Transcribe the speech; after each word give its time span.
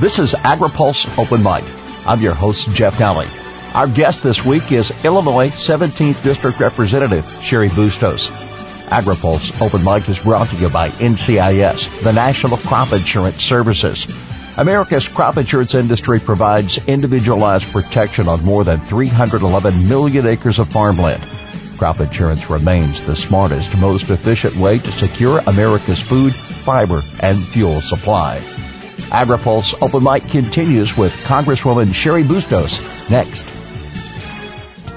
This 0.00 0.18
is 0.18 0.32
AgriPulse 0.32 1.18
Open 1.18 1.42
Mic. 1.42 1.62
I'm 2.06 2.22
your 2.22 2.32
host, 2.32 2.70
Jeff 2.70 2.96
Nalley. 2.96 3.28
Our 3.74 3.86
guest 3.86 4.22
this 4.22 4.42
week 4.46 4.72
is 4.72 4.94
Illinois 5.04 5.50
17th 5.50 6.22
District 6.22 6.58
Representative 6.58 7.22
Cheri 7.42 7.68
Bustos. 7.68 8.28
AgriPulse 8.88 9.60
Open 9.60 9.84
Mic 9.84 10.08
is 10.08 10.18
brought 10.18 10.48
to 10.48 10.56
you 10.56 10.70
by 10.70 10.88
NCIS, 10.88 12.02
the 12.02 12.14
National 12.14 12.56
Crop 12.56 12.94
Insurance 12.94 13.44
Services. 13.44 14.06
America's 14.56 15.06
crop 15.06 15.36
insurance 15.36 15.74
industry 15.74 16.18
provides 16.18 16.78
individualized 16.88 17.70
protection 17.70 18.26
on 18.26 18.42
more 18.42 18.64
than 18.64 18.80
311 18.80 19.86
million 19.86 20.24
acres 20.26 20.58
of 20.58 20.72
farmland. 20.72 21.22
Crop 21.76 22.00
insurance 22.00 22.48
remains 22.48 23.02
the 23.02 23.14
smartest, 23.14 23.76
most 23.76 24.08
efficient 24.08 24.56
way 24.56 24.78
to 24.78 24.92
secure 24.92 25.40
America's 25.46 26.00
food, 26.00 26.34
fiber, 26.34 27.02
and 27.20 27.36
fuel 27.36 27.82
supply. 27.82 28.42
AgriPulse 29.08 29.74
Open 29.82 30.02
Mic 30.02 30.28
continues 30.28 30.96
with 30.96 31.12
Congresswoman 31.24 31.92
Cheri 31.92 32.22
Bustos 32.22 33.10
next. 33.10 33.59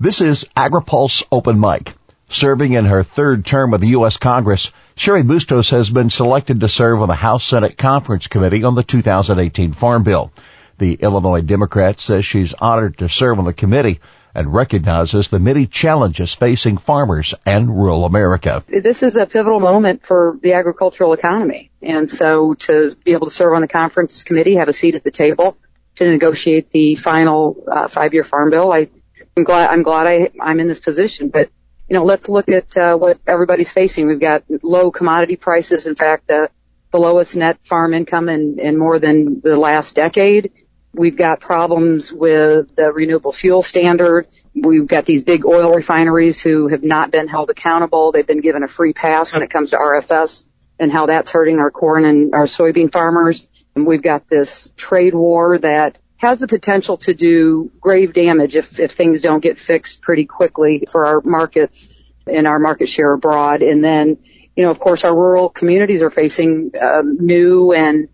This 0.00 0.20
is 0.20 0.44
AgriPulse 0.56 1.24
Open 1.32 1.58
Mic. 1.58 1.92
Serving 2.28 2.74
in 2.74 2.84
her 2.84 3.02
third 3.02 3.44
term 3.44 3.74
of 3.74 3.80
the 3.80 3.88
U.S. 3.88 4.16
Congress, 4.16 4.70
Cheri 4.94 5.24
Bustos 5.24 5.70
has 5.70 5.90
been 5.90 6.08
selected 6.08 6.60
to 6.60 6.68
serve 6.68 7.02
on 7.02 7.08
the 7.08 7.16
House 7.16 7.44
Senate 7.44 7.76
Conference 7.76 8.28
Committee 8.28 8.62
on 8.62 8.76
the 8.76 8.84
2018 8.84 9.72
Farm 9.72 10.04
Bill. 10.04 10.30
The 10.78 10.94
Illinois 10.94 11.40
Democrat 11.40 11.98
says 11.98 12.24
she's 12.24 12.54
honored 12.54 12.98
to 12.98 13.08
serve 13.08 13.40
on 13.40 13.44
the 13.44 13.52
committee 13.52 13.98
and 14.36 14.54
recognizes 14.54 15.30
the 15.30 15.40
many 15.40 15.66
challenges 15.66 16.32
facing 16.32 16.78
farmers 16.78 17.34
and 17.44 17.68
rural 17.68 18.04
America. 18.04 18.62
This 18.68 19.02
is 19.02 19.16
a 19.16 19.26
pivotal 19.26 19.58
moment 19.58 20.06
for 20.06 20.38
the 20.40 20.52
agricultural 20.52 21.12
economy. 21.12 21.72
And 21.82 22.08
so 22.08 22.54
to 22.54 22.96
be 23.02 23.14
able 23.14 23.26
to 23.26 23.32
serve 23.32 23.54
on 23.54 23.62
the 23.62 23.68
conference 23.68 24.22
committee, 24.22 24.54
have 24.54 24.68
a 24.68 24.72
seat 24.72 24.94
at 24.94 25.02
the 25.02 25.10
table 25.10 25.58
to 25.96 26.08
negotiate 26.08 26.70
the 26.70 26.94
final 26.94 27.64
uh, 27.68 27.88
five-year 27.88 28.22
farm 28.22 28.50
bill, 28.50 28.72
I 28.72 28.90
I'm 29.38 29.44
glad 29.44 29.70
I'm 29.70 29.82
glad 29.84 30.06
I 30.06 30.30
I'm 30.40 30.58
in 30.58 30.66
this 30.66 30.80
position. 30.80 31.28
But 31.28 31.50
you 31.88 31.94
know, 31.94 32.04
let's 32.04 32.28
look 32.28 32.48
at 32.48 32.76
uh, 32.76 32.96
what 32.96 33.18
everybody's 33.26 33.70
facing. 33.70 34.08
We've 34.08 34.20
got 34.20 34.42
low 34.62 34.90
commodity 34.90 35.36
prices. 35.36 35.86
In 35.86 35.94
fact, 35.94 36.26
the 36.26 36.50
the 36.90 36.98
lowest 36.98 37.36
net 37.36 37.58
farm 37.64 37.94
income 37.94 38.28
in, 38.28 38.58
in 38.58 38.76
more 38.76 38.98
than 38.98 39.40
the 39.40 39.56
last 39.56 39.94
decade. 39.94 40.52
We've 40.92 41.16
got 41.16 41.40
problems 41.40 42.12
with 42.12 42.74
the 42.74 42.92
renewable 42.92 43.32
fuel 43.32 43.62
standard. 43.62 44.26
We've 44.54 44.86
got 44.86 45.04
these 45.04 45.22
big 45.22 45.46
oil 45.46 45.72
refineries 45.72 46.40
who 46.40 46.68
have 46.68 46.82
not 46.82 47.12
been 47.12 47.28
held 47.28 47.50
accountable. 47.50 48.10
They've 48.10 48.26
been 48.26 48.40
given 48.40 48.64
a 48.64 48.68
free 48.68 48.92
pass 48.92 49.32
when 49.32 49.42
it 49.42 49.50
comes 49.50 49.70
to 49.70 49.76
RFS 49.76 50.48
and 50.80 50.90
how 50.90 51.06
that's 51.06 51.30
hurting 51.30 51.58
our 51.58 51.70
corn 51.70 52.04
and 52.04 52.34
our 52.34 52.46
soybean 52.46 52.90
farmers. 52.90 53.46
And 53.76 53.86
we've 53.86 54.02
got 54.02 54.28
this 54.28 54.72
trade 54.76 55.14
war 55.14 55.58
that 55.58 55.98
has 56.18 56.40
the 56.40 56.48
potential 56.48 56.96
to 56.98 57.14
do 57.14 57.70
grave 57.80 58.12
damage 58.12 58.56
if, 58.56 58.78
if 58.78 58.92
things 58.92 59.22
don't 59.22 59.40
get 59.40 59.58
fixed 59.58 60.02
pretty 60.02 60.26
quickly 60.26 60.84
for 60.90 61.06
our 61.06 61.20
markets 61.22 61.94
and 62.26 62.46
our 62.46 62.58
market 62.58 62.88
share 62.88 63.12
abroad. 63.12 63.62
And 63.62 63.82
then, 63.82 64.18
you 64.56 64.64
know, 64.64 64.70
of 64.70 64.80
course, 64.80 65.04
our 65.04 65.14
rural 65.14 65.48
communities 65.48 66.02
are 66.02 66.10
facing 66.10 66.72
um, 66.80 67.18
new 67.24 67.72
and, 67.72 68.08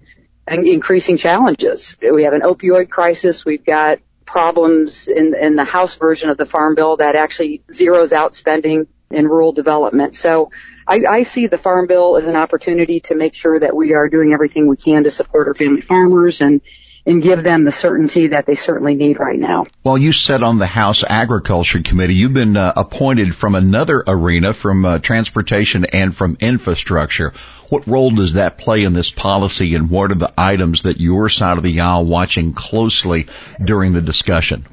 and 0.47 0.69
increasing 0.69 1.16
challenges. 1.16 1.97
We 2.00 2.25
have 2.25 2.34
an 2.34 2.42
opioid 2.42 2.91
crisis. 2.91 3.44
We've 3.44 3.65
got 3.65 4.00
problems 4.26 5.09
in, 5.09 5.34
in 5.34 5.56
the 5.56 5.65
House 5.65 5.97
version 5.97 6.28
of 6.28 6.36
the 6.36 6.47
Farm 6.47 6.75
Bill 6.75 6.98
that 6.98 7.16
actually 7.16 7.62
zeroes 7.71 8.12
out 8.12 8.34
spending 8.34 8.86
in 9.10 9.26
rural 9.26 9.53
development. 9.53 10.15
So 10.15 10.50
I, 10.86 11.04
I 11.09 11.22
see 11.22 11.47
the 11.47 11.56
Farm 11.59 11.86
Bill 11.86 12.19
as 12.19 12.26
an 12.26 12.36
opportunity 12.36 13.00
to 13.00 13.15
make 13.15 13.34
sure 13.34 13.59
that 13.60 13.75
we 13.75 13.94
are 13.94 14.10
doing 14.10 14.34
everything 14.34 14.66
we 14.66 14.76
can 14.76 15.04
to 15.04 15.10
support 15.10 15.48
our 15.48 15.54
family 15.54 15.81
farmers 15.81 16.42
and 16.42 16.60
and 17.06 17.22
give 17.22 17.42
them 17.42 17.65
the 17.65 17.72
certainty 17.72 18.28
that 18.28 18.47
they 18.47 18.54
certainly 18.54 18.94
need 18.94 19.19
right 19.19 19.38
now. 19.38 19.66
Well, 19.82 19.98
you 19.98 20.12
said 20.12 20.42
on 20.42 20.59
the 20.59 20.66
House 20.66 21.04
Agriculture 21.04 21.82
Committee, 21.82 22.15
you've 22.15 22.32
been 22.32 22.56
uh, 22.56 22.72
appointed 22.76 23.34
from 23.34 23.54
another 23.54 24.03
arena, 24.06 24.54
from 24.54 24.84
uh, 24.84 24.98
transportation 25.00 25.84
and 25.92 26.16
from 26.16 26.38
infrastructure. 26.41 27.32
What 27.69 27.87
role 27.87 28.10
does 28.10 28.34
that 28.34 28.56
play 28.56 28.84
in 28.84 28.94
this 28.94 29.10
policy, 29.10 29.75
and 29.75 29.91
what 29.91 30.12
are 30.12 30.16
the 30.16 30.32
items 30.38 30.82
that 30.82 31.00
your 31.00 31.28
side 31.28 31.59
of 31.59 31.62
the 31.62 31.81
aisle 31.81 32.06
watching 32.06 32.54
closely 32.54 33.26
during 33.62 33.92
the 33.92 34.03
discussion? 34.03 34.65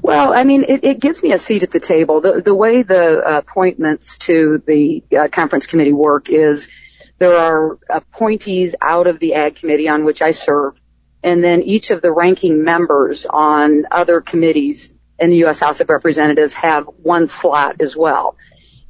Well, 0.00 0.32
I 0.32 0.44
mean, 0.44 0.64
it, 0.64 0.84
it 0.84 1.00
gives 1.00 1.22
me 1.22 1.32
a 1.32 1.38
seat 1.38 1.62
at 1.62 1.70
the 1.70 1.80
table. 1.80 2.20
The, 2.20 2.42
the 2.42 2.54
way 2.54 2.82
the 2.82 3.38
appointments 3.38 4.18
to 4.18 4.62
the 4.66 5.02
uh, 5.16 5.28
conference 5.28 5.66
committee 5.66 5.92
work 5.92 6.28
is 6.28 6.70
there 7.18 7.36
are 7.36 7.78
appointees 7.88 8.74
out 8.80 9.06
of 9.06 9.18
the 9.18 9.34
Ag 9.34 9.54
Committee 9.54 9.88
on 9.88 10.04
which 10.04 10.20
I 10.20 10.32
serve 10.32 10.81
and 11.22 11.42
then 11.42 11.62
each 11.62 11.90
of 11.90 12.02
the 12.02 12.12
ranking 12.12 12.64
members 12.64 13.26
on 13.26 13.84
other 13.90 14.20
committees 14.20 14.92
in 15.18 15.30
the 15.30 15.36
U.S. 15.38 15.60
House 15.60 15.80
of 15.80 15.88
Representatives 15.88 16.52
have 16.54 16.84
one 16.84 17.26
slot 17.26 17.80
as 17.80 17.96
well. 17.96 18.36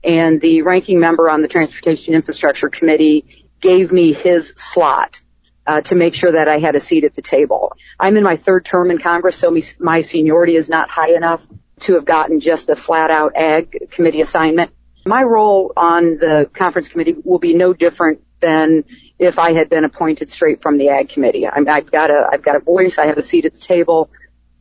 And 0.02 0.40
the 0.40 0.62
ranking 0.62 0.98
member 0.98 1.28
on 1.28 1.42
the 1.42 1.48
Transportation 1.48 2.14
Infrastructure 2.14 2.68
Committee 2.68 3.46
gave 3.60 3.92
me 3.92 4.12
his 4.12 4.52
slot 4.56 5.20
uh, 5.66 5.80
to 5.82 5.94
make 5.94 6.14
sure 6.14 6.32
that 6.32 6.48
I 6.48 6.58
had 6.58 6.74
a 6.74 6.80
seat 6.80 7.04
at 7.04 7.14
the 7.14 7.22
table. 7.22 7.72
I'm 8.00 8.16
in 8.16 8.24
my 8.24 8.36
third 8.36 8.64
term 8.64 8.90
in 8.90 8.98
Congress, 8.98 9.36
so 9.36 9.50
me, 9.50 9.62
my 9.78 10.00
seniority 10.00 10.56
is 10.56 10.68
not 10.68 10.90
high 10.90 11.14
enough 11.14 11.44
to 11.80 11.94
have 11.94 12.04
gotten 12.04 12.40
just 12.40 12.68
a 12.68 12.76
flat 12.76 13.10
out 13.10 13.36
ag 13.36 13.90
committee 13.90 14.20
assignment. 14.20 14.72
My 15.04 15.22
role 15.22 15.72
on 15.76 16.16
the 16.16 16.48
conference 16.52 16.88
committee 16.88 17.16
will 17.24 17.38
be 17.38 17.54
no 17.54 17.72
different 17.72 18.22
than 18.42 18.84
if 19.18 19.38
I 19.38 19.52
had 19.52 19.70
been 19.70 19.84
appointed 19.84 20.28
straight 20.28 20.60
from 20.60 20.76
the 20.76 20.90
ag 20.90 21.08
committee. 21.08 21.46
i 21.46 21.54
have 21.54 21.90
got 21.90 22.10
a, 22.10 22.28
I've 22.30 22.42
got 22.42 22.56
a 22.56 22.60
voice. 22.60 22.98
I 22.98 23.06
have 23.06 23.16
a 23.16 23.22
seat 23.22 23.46
at 23.46 23.54
the 23.54 23.60
table. 23.60 24.10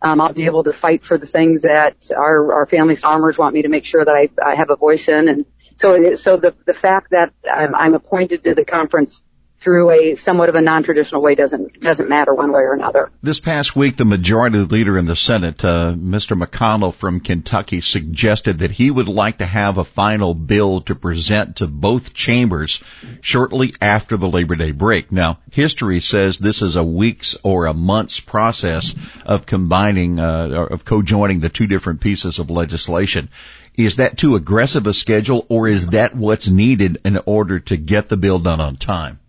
Um, 0.01 0.21
I'll 0.21 0.33
be 0.33 0.45
able 0.45 0.63
to 0.63 0.73
fight 0.73 1.03
for 1.03 1.17
the 1.17 1.27
things 1.27 1.63
that 1.63 2.09
our, 2.15 2.53
our 2.53 2.65
family 2.65 2.95
farmers 2.95 3.37
want 3.37 3.53
me 3.53 3.63
to 3.63 3.67
make 3.67 3.85
sure 3.85 4.03
that 4.03 4.15
I, 4.15 4.29
I 4.43 4.55
have 4.55 4.69
a 4.69 4.75
voice 4.75 5.09
in. 5.09 5.27
And 5.27 5.45
so, 5.75 6.15
so 6.15 6.37
the, 6.37 6.55
the 6.65 6.73
fact 6.73 7.11
that 7.11 7.33
I'm, 7.51 7.75
I'm 7.75 7.93
appointed 7.93 8.43
to 8.45 8.55
the 8.55 8.65
conference 8.65 9.23
through 9.61 9.91
a 9.91 10.15
somewhat 10.15 10.49
of 10.49 10.55
a 10.55 10.61
non-traditional 10.61 11.21
way 11.21 11.35
doesn't 11.35 11.79
doesn't 11.79 12.09
matter 12.09 12.33
one 12.33 12.51
way 12.51 12.61
or 12.61 12.73
another. 12.73 13.11
This 13.21 13.39
past 13.39 13.75
week, 13.75 13.95
the 13.95 14.05
majority 14.05 14.57
leader 14.57 14.97
in 14.97 15.05
the 15.05 15.15
Senate, 15.15 15.63
uh, 15.63 15.93
Mr. 15.93 16.35
McConnell 16.35 16.93
from 16.93 17.19
Kentucky, 17.19 17.79
suggested 17.81 18.59
that 18.59 18.71
he 18.71 18.89
would 18.89 19.07
like 19.07 19.37
to 19.37 19.45
have 19.45 19.77
a 19.77 19.83
final 19.83 20.33
bill 20.33 20.81
to 20.81 20.95
present 20.95 21.57
to 21.57 21.67
both 21.67 22.15
chambers 22.15 22.83
shortly 23.21 23.73
after 23.79 24.17
the 24.17 24.27
Labor 24.27 24.55
Day 24.55 24.71
break. 24.71 25.11
Now, 25.11 25.37
history 25.51 26.01
says 26.01 26.39
this 26.39 26.63
is 26.63 26.75
a 26.75 26.83
weeks 26.83 27.37
or 27.43 27.67
a 27.67 27.73
month's 27.73 28.19
process 28.19 28.95
of 29.25 29.45
combining, 29.45 30.19
uh, 30.19 30.67
of 30.71 30.85
co-joining 30.85 31.39
the 31.39 31.49
two 31.49 31.67
different 31.67 32.01
pieces 32.01 32.39
of 32.39 32.49
legislation. 32.49 33.29
Is 33.77 33.97
that 33.97 34.17
too 34.17 34.35
aggressive 34.35 34.87
a 34.87 34.93
schedule, 34.93 35.45
or 35.49 35.67
is 35.67 35.87
that 35.87 36.15
what's 36.15 36.49
needed 36.49 36.99
in 37.05 37.19
order 37.25 37.59
to 37.59 37.77
get 37.77 38.09
the 38.09 38.17
bill 38.17 38.39
done 38.39 38.59
on 38.59 38.75
time? 38.75 39.19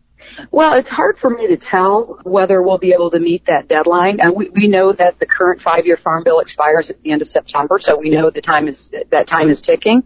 Well, 0.50 0.74
it's 0.74 0.90
hard 0.90 1.18
for 1.18 1.30
me 1.30 1.48
to 1.48 1.56
tell 1.56 2.20
whether 2.24 2.62
we'll 2.62 2.78
be 2.78 2.92
able 2.92 3.10
to 3.10 3.18
meet 3.18 3.46
that 3.46 3.68
deadline. 3.68 4.20
And 4.20 4.34
we, 4.34 4.48
we 4.50 4.68
know 4.68 4.92
that 4.92 5.18
the 5.18 5.26
current 5.26 5.60
five-year 5.60 5.96
farm 5.96 6.24
bill 6.24 6.40
expires 6.40 6.90
at 6.90 7.02
the 7.02 7.10
end 7.10 7.22
of 7.22 7.28
September, 7.28 7.78
so 7.78 7.98
we 7.98 8.10
know 8.10 8.30
the 8.30 8.40
time 8.40 8.68
is 8.68 8.92
that 9.10 9.26
time 9.26 9.48
is 9.48 9.62
ticking. 9.62 10.04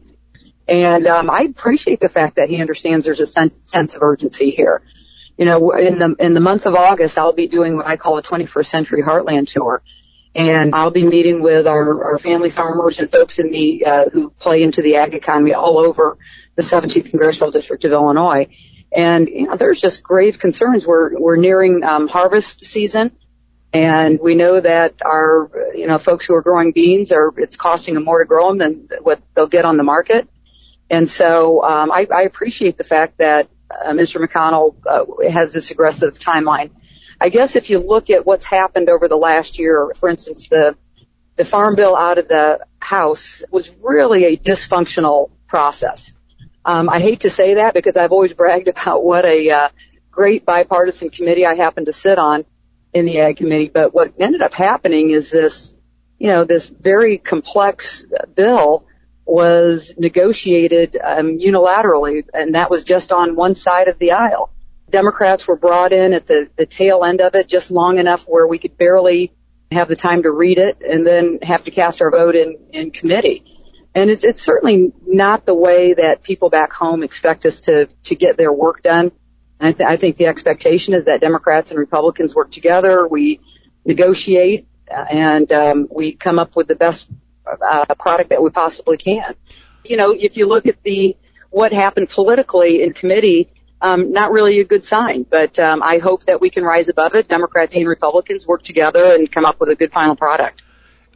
And 0.68 1.06
um, 1.06 1.30
I 1.30 1.42
appreciate 1.42 2.00
the 2.00 2.08
fact 2.08 2.36
that 2.36 2.48
he 2.48 2.60
understands 2.60 3.06
there's 3.06 3.20
a 3.20 3.26
sense, 3.26 3.54
sense 3.56 3.94
of 3.94 4.02
urgency 4.02 4.50
here. 4.50 4.82
You 5.38 5.44
know, 5.44 5.70
in 5.72 5.98
the 5.98 6.16
in 6.18 6.34
the 6.34 6.40
month 6.40 6.66
of 6.66 6.74
August, 6.74 7.18
I'll 7.18 7.34
be 7.34 7.46
doing 7.46 7.76
what 7.76 7.86
I 7.86 7.96
call 7.96 8.16
a 8.16 8.22
21st 8.22 8.66
Century 8.66 9.02
Heartland 9.02 9.48
tour, 9.48 9.82
and 10.34 10.74
I'll 10.74 10.90
be 10.90 11.04
meeting 11.04 11.42
with 11.42 11.66
our, 11.66 12.04
our 12.04 12.18
family 12.18 12.48
farmers 12.48 13.00
and 13.00 13.12
folks 13.12 13.38
in 13.38 13.50
the 13.50 13.84
uh, 13.84 14.04
who 14.10 14.30
play 14.30 14.62
into 14.62 14.80
the 14.80 14.96
ag 14.96 15.14
economy 15.14 15.52
all 15.52 15.78
over 15.78 16.16
the 16.54 16.62
17th 16.62 17.10
Congressional 17.10 17.50
District 17.50 17.84
of 17.84 17.92
Illinois 17.92 18.48
and 18.96 19.28
you 19.28 19.46
know, 19.46 19.56
there's 19.56 19.80
just 19.80 20.02
grave 20.02 20.38
concerns. 20.38 20.86
We're 20.86 21.20
we're 21.20 21.36
nearing 21.36 21.84
um, 21.84 22.08
harvest 22.08 22.64
season, 22.64 23.14
and 23.72 24.18
we 24.18 24.34
know 24.34 24.58
that 24.58 24.94
our 25.04 25.50
you 25.74 25.86
know 25.86 25.98
folks 25.98 26.24
who 26.24 26.34
are 26.34 26.40
growing 26.40 26.72
beans 26.72 27.12
are 27.12 27.32
it's 27.36 27.58
costing 27.58 27.94
them 27.94 28.04
more 28.04 28.20
to 28.20 28.24
grow 28.24 28.48
them 28.48 28.58
than 28.88 28.88
what 29.02 29.20
they'll 29.34 29.46
get 29.46 29.66
on 29.66 29.76
the 29.76 29.82
market. 29.82 30.26
And 30.88 31.10
so 31.10 31.62
um, 31.62 31.90
I, 31.90 32.06
I 32.12 32.22
appreciate 32.22 32.78
the 32.78 32.84
fact 32.84 33.18
that 33.18 33.48
uh, 33.70 33.90
Mr. 33.90 34.24
McConnell 34.24 34.76
uh, 34.86 35.30
has 35.30 35.52
this 35.52 35.70
aggressive 35.70 36.18
timeline. 36.18 36.70
I 37.20 37.28
guess 37.28 37.54
if 37.56 37.68
you 37.70 37.80
look 37.80 38.08
at 38.08 38.24
what's 38.24 38.44
happened 38.44 38.88
over 38.88 39.08
the 39.08 39.16
last 39.16 39.58
year, 39.58 39.92
for 39.94 40.08
instance, 40.08 40.48
the 40.48 40.74
the 41.34 41.44
farm 41.44 41.76
bill 41.76 41.94
out 41.94 42.16
of 42.16 42.28
the 42.28 42.60
House 42.80 43.42
was 43.50 43.70
really 43.82 44.24
a 44.24 44.36
dysfunctional 44.38 45.30
process. 45.48 46.14
Um, 46.66 46.88
I 46.90 46.98
hate 46.98 47.20
to 47.20 47.30
say 47.30 47.54
that 47.54 47.74
because 47.74 47.96
I've 47.96 48.10
always 48.10 48.34
bragged 48.34 48.66
about 48.66 49.04
what 49.04 49.24
a 49.24 49.50
uh, 49.50 49.68
great 50.10 50.44
bipartisan 50.44 51.10
committee 51.10 51.46
I 51.46 51.54
happen 51.54 51.84
to 51.84 51.92
sit 51.92 52.18
on 52.18 52.44
in 52.92 53.06
the 53.06 53.20
Ag 53.20 53.36
Committee. 53.36 53.70
But 53.72 53.94
what 53.94 54.14
ended 54.18 54.42
up 54.42 54.52
happening 54.52 55.10
is 55.10 55.30
this, 55.30 55.76
you 56.18 56.26
know, 56.26 56.42
this 56.42 56.68
very 56.68 57.18
complex 57.18 58.04
bill 58.34 58.84
was 59.24 59.94
negotiated 59.96 60.96
um, 60.96 61.38
unilaterally, 61.38 62.24
and 62.34 62.56
that 62.56 62.68
was 62.68 62.82
just 62.82 63.12
on 63.12 63.36
one 63.36 63.54
side 63.54 63.86
of 63.86 64.00
the 64.00 64.12
aisle. 64.12 64.50
Democrats 64.90 65.46
were 65.46 65.56
brought 65.56 65.92
in 65.92 66.12
at 66.14 66.26
the, 66.26 66.50
the 66.56 66.66
tail 66.66 67.04
end 67.04 67.20
of 67.20 67.36
it 67.36 67.46
just 67.46 67.70
long 67.70 67.98
enough 67.98 68.24
where 68.26 68.46
we 68.46 68.58
could 68.58 68.76
barely 68.76 69.32
have 69.70 69.86
the 69.86 69.96
time 69.96 70.24
to 70.24 70.32
read 70.32 70.58
it 70.58 70.80
and 70.80 71.06
then 71.06 71.38
have 71.42 71.62
to 71.64 71.70
cast 71.70 72.02
our 72.02 72.10
vote 72.10 72.34
in, 72.34 72.56
in 72.72 72.90
committee. 72.90 73.55
And 73.96 74.10
it's, 74.10 74.24
it's 74.24 74.42
certainly 74.42 74.92
not 75.06 75.46
the 75.46 75.54
way 75.54 75.94
that 75.94 76.22
people 76.22 76.50
back 76.50 76.70
home 76.70 77.02
expect 77.02 77.46
us 77.46 77.60
to, 77.60 77.86
to 78.04 78.14
get 78.14 78.36
their 78.36 78.52
work 78.52 78.82
done. 78.82 79.10
I, 79.58 79.72
th- 79.72 79.88
I 79.88 79.96
think 79.96 80.18
the 80.18 80.26
expectation 80.26 80.92
is 80.92 81.06
that 81.06 81.22
Democrats 81.22 81.70
and 81.70 81.80
Republicans 81.80 82.34
work 82.34 82.50
together. 82.50 83.08
We 83.08 83.40
negotiate 83.86 84.68
uh, 84.90 85.06
and 85.08 85.50
um, 85.50 85.88
we 85.90 86.12
come 86.12 86.38
up 86.38 86.56
with 86.56 86.68
the 86.68 86.74
best 86.74 87.08
uh, 87.46 87.86
product 87.94 88.28
that 88.30 88.42
we 88.42 88.50
possibly 88.50 88.98
can. 88.98 89.34
You 89.86 89.96
know, 89.96 90.10
if 90.12 90.36
you 90.36 90.46
look 90.46 90.66
at 90.66 90.82
the 90.82 91.16
what 91.48 91.72
happened 91.72 92.10
politically 92.10 92.82
in 92.82 92.92
committee, 92.92 93.48
um, 93.80 94.12
not 94.12 94.30
really 94.30 94.60
a 94.60 94.64
good 94.64 94.84
sign. 94.84 95.22
But 95.22 95.58
um, 95.58 95.82
I 95.82 95.98
hope 95.98 96.24
that 96.24 96.42
we 96.42 96.50
can 96.50 96.64
rise 96.64 96.90
above 96.90 97.14
it. 97.14 97.28
Democrats 97.28 97.74
and 97.74 97.88
Republicans 97.88 98.46
work 98.46 98.62
together 98.62 99.14
and 99.14 99.32
come 99.32 99.46
up 99.46 99.58
with 99.58 99.70
a 99.70 99.74
good 99.74 99.90
final 99.90 100.16
product. 100.16 100.62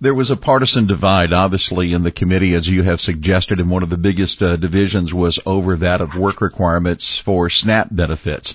There 0.02 0.14
was 0.14 0.31
a 0.31 0.37
partisan 0.37 0.87
divide, 0.87 1.35
obviously, 1.35 1.93
in 1.93 2.05
the 2.05 2.11
committee, 2.11 2.55
as 2.55 2.67
you 2.67 2.82
have 2.82 3.02
suggested, 3.02 3.61
and 3.61 3.69
one 3.69 3.82
of 3.82 3.91
the 3.91 3.99
biggest 3.99 4.43
uh, 4.43 4.56
divisions 4.56 5.12
was 5.12 5.38
over 5.44 5.76
that 5.76 6.00
of 6.00 6.17
work 6.17 6.41
requirements 6.41 7.19
for 7.19 7.50
SNAP 7.50 7.88
benefits. 7.91 8.55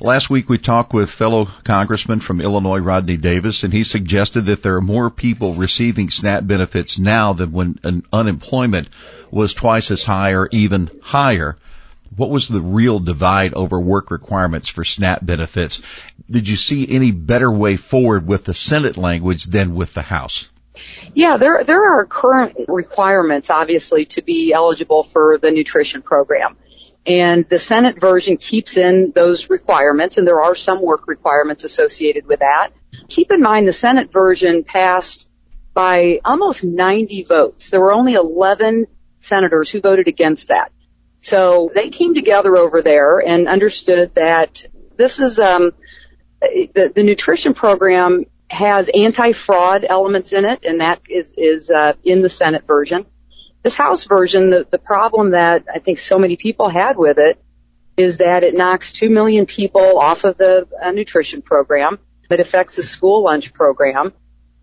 Last 0.00 0.30
week 0.30 0.48
we 0.48 0.58
talked 0.58 0.92
with 0.92 1.08
fellow 1.08 1.46
congressman 1.62 2.18
from 2.18 2.40
Illinois, 2.40 2.80
Rodney 2.80 3.16
Davis, 3.16 3.62
and 3.62 3.72
he 3.72 3.84
suggested 3.84 4.46
that 4.46 4.64
there 4.64 4.74
are 4.74 4.80
more 4.80 5.10
people 5.10 5.54
receiving 5.54 6.10
SNAP 6.10 6.48
benefits 6.48 6.98
now 6.98 7.34
than 7.34 7.52
when 7.52 8.02
unemployment 8.12 8.88
was 9.30 9.54
twice 9.54 9.92
as 9.92 10.02
high 10.02 10.32
or 10.32 10.48
even 10.50 10.90
higher. 11.02 11.56
What 12.16 12.30
was 12.30 12.48
the 12.48 12.60
real 12.60 12.98
divide 12.98 13.54
over 13.54 13.78
work 13.78 14.10
requirements 14.10 14.68
for 14.68 14.82
SNAP 14.82 15.24
benefits? 15.24 15.82
Did 16.28 16.48
you 16.48 16.56
see 16.56 16.90
any 16.90 17.12
better 17.12 17.52
way 17.52 17.76
forward 17.76 18.26
with 18.26 18.44
the 18.44 18.54
Senate 18.54 18.96
language 18.96 19.44
than 19.44 19.76
with 19.76 19.94
the 19.94 20.02
House? 20.02 20.48
Yeah, 21.14 21.36
there 21.36 21.64
there 21.64 21.82
are 21.82 22.06
current 22.06 22.56
requirements, 22.68 23.50
obviously, 23.50 24.06
to 24.06 24.22
be 24.22 24.52
eligible 24.52 25.02
for 25.02 25.38
the 25.38 25.50
nutrition 25.50 26.02
program. 26.02 26.56
And 27.06 27.48
the 27.48 27.58
Senate 27.58 27.98
version 27.98 28.36
keeps 28.36 28.76
in 28.76 29.12
those 29.14 29.48
requirements, 29.48 30.18
and 30.18 30.26
there 30.26 30.42
are 30.42 30.54
some 30.54 30.82
work 30.82 31.08
requirements 31.08 31.64
associated 31.64 32.26
with 32.26 32.40
that. 32.40 32.70
Keep 33.08 33.32
in 33.32 33.40
mind 33.40 33.66
the 33.66 33.72
Senate 33.72 34.12
version 34.12 34.64
passed 34.64 35.28
by 35.72 36.20
almost 36.24 36.64
90 36.64 37.24
votes. 37.24 37.70
There 37.70 37.80
were 37.80 37.92
only 37.92 38.14
11 38.14 38.86
senators 39.20 39.70
who 39.70 39.80
voted 39.80 40.08
against 40.08 40.48
that. 40.48 40.72
So 41.22 41.70
they 41.74 41.90
came 41.90 42.14
together 42.14 42.56
over 42.56 42.82
there 42.82 43.20
and 43.20 43.48
understood 43.48 44.14
that 44.14 44.66
this 44.96 45.18
is 45.18 45.38
um, 45.38 45.72
the, 46.40 46.92
the 46.94 47.02
nutrition 47.02 47.54
program 47.54 48.24
has 48.50 48.90
anti-fraud 48.92 49.86
elements 49.88 50.32
in 50.32 50.44
it, 50.44 50.64
and 50.64 50.80
that 50.80 51.00
is 51.08 51.32
is 51.36 51.70
uh, 51.70 51.94
in 52.04 52.20
the 52.20 52.28
Senate 52.28 52.66
version. 52.66 53.06
This 53.62 53.74
House 53.74 54.04
version, 54.04 54.50
the, 54.50 54.66
the 54.70 54.78
problem 54.78 55.32
that 55.32 55.66
I 55.72 55.78
think 55.78 55.98
so 55.98 56.18
many 56.18 56.36
people 56.36 56.68
had 56.68 56.96
with 56.96 57.18
it 57.18 57.42
is 57.96 58.18
that 58.18 58.42
it 58.42 58.54
knocks 58.54 58.92
two 58.92 59.10
million 59.10 59.46
people 59.46 59.98
off 59.98 60.24
of 60.24 60.38
the 60.38 60.66
uh, 60.82 60.90
nutrition 60.90 61.42
program. 61.42 61.98
It 62.30 62.40
affects 62.40 62.76
the 62.76 62.82
school 62.82 63.22
lunch 63.22 63.52
program. 63.52 64.12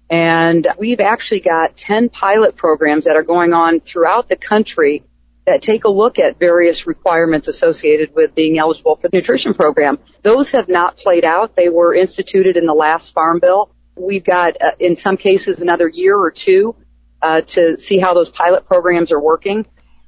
And 0.10 0.68
we've 0.80 1.02
actually 1.02 1.42
got 1.42 1.76
10 1.76 2.10
pilot 2.10 2.56
programs 2.56 3.06
that 3.06 3.16
are 3.16 3.24
going 3.24 3.54
on 3.54 3.82
throughout 3.82 4.30
the 4.30 4.38
country 4.38 5.04
that 5.46 5.62
take 5.62 5.84
a 5.84 5.90
look 5.90 6.18
at 6.18 6.40
various 6.40 6.88
requirements 6.88 7.48
associated 7.48 8.14
with 8.16 8.34
being 8.34 8.58
eligible 8.58 8.96
for 8.96 9.10
the 9.10 9.18
nutrition 9.18 9.54
program. 9.54 10.00
Those 10.22 10.52
have 10.52 10.68
not 10.68 10.98
played 10.98 11.24
out. 11.24 11.56
They 11.56 11.70
were 11.70 11.94
instituted 11.94 12.58
in 12.58 12.66
the 12.66 12.74
last 12.74 13.14
farm 13.14 13.40
bill. 13.40 13.72
We've 13.98 14.24
got, 14.24 14.62
uh, 14.62 14.72
in 14.80 14.96
some 14.96 15.18
cases, 15.18 15.62
another 15.62 15.88
year 15.88 16.18
or 16.18 16.32
two 16.32 16.76
uh, 17.22 17.42
to 17.42 17.80
see 17.80 17.98
how 17.98 18.14
those 18.14 18.30
pilot 18.30 18.66
programs 18.68 19.12
are 19.12 19.22
working. 19.22 19.66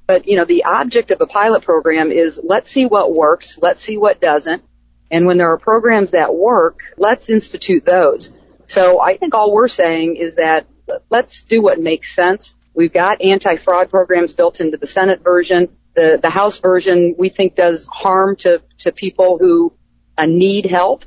But 0.07 0.27
you 0.27 0.37
know, 0.37 0.45
the 0.45 0.63
object 0.63 1.11
of 1.11 1.21
a 1.21 1.27
pilot 1.27 1.63
program 1.63 2.11
is 2.11 2.39
let's 2.43 2.71
see 2.71 2.85
what 2.85 3.13
works, 3.13 3.59
let's 3.61 3.81
see 3.81 3.97
what 3.97 4.19
doesn't, 4.19 4.63
and 5.11 5.25
when 5.25 5.37
there 5.37 5.51
are 5.51 5.59
programs 5.59 6.11
that 6.11 6.33
work, 6.33 6.79
let's 6.97 7.29
institute 7.29 7.85
those. 7.85 8.31
So 8.65 8.99
I 8.99 9.17
think 9.17 9.33
all 9.33 9.53
we're 9.53 9.67
saying 9.67 10.15
is 10.15 10.35
that 10.35 10.67
let's 11.09 11.43
do 11.43 11.61
what 11.61 11.79
makes 11.79 12.15
sense. 12.15 12.55
We've 12.73 12.93
got 12.93 13.21
anti-fraud 13.21 13.89
programs 13.89 14.33
built 14.33 14.61
into 14.61 14.77
the 14.77 14.87
Senate 14.87 15.23
version. 15.23 15.69
The, 15.95 16.19
the 16.21 16.29
House 16.29 16.59
version 16.59 17.15
we 17.17 17.29
think 17.29 17.55
does 17.55 17.87
harm 17.91 18.35
to, 18.37 18.61
to 18.79 18.91
people 18.91 19.37
who 19.37 19.73
uh, 20.17 20.25
need 20.25 20.65
help. 20.65 21.05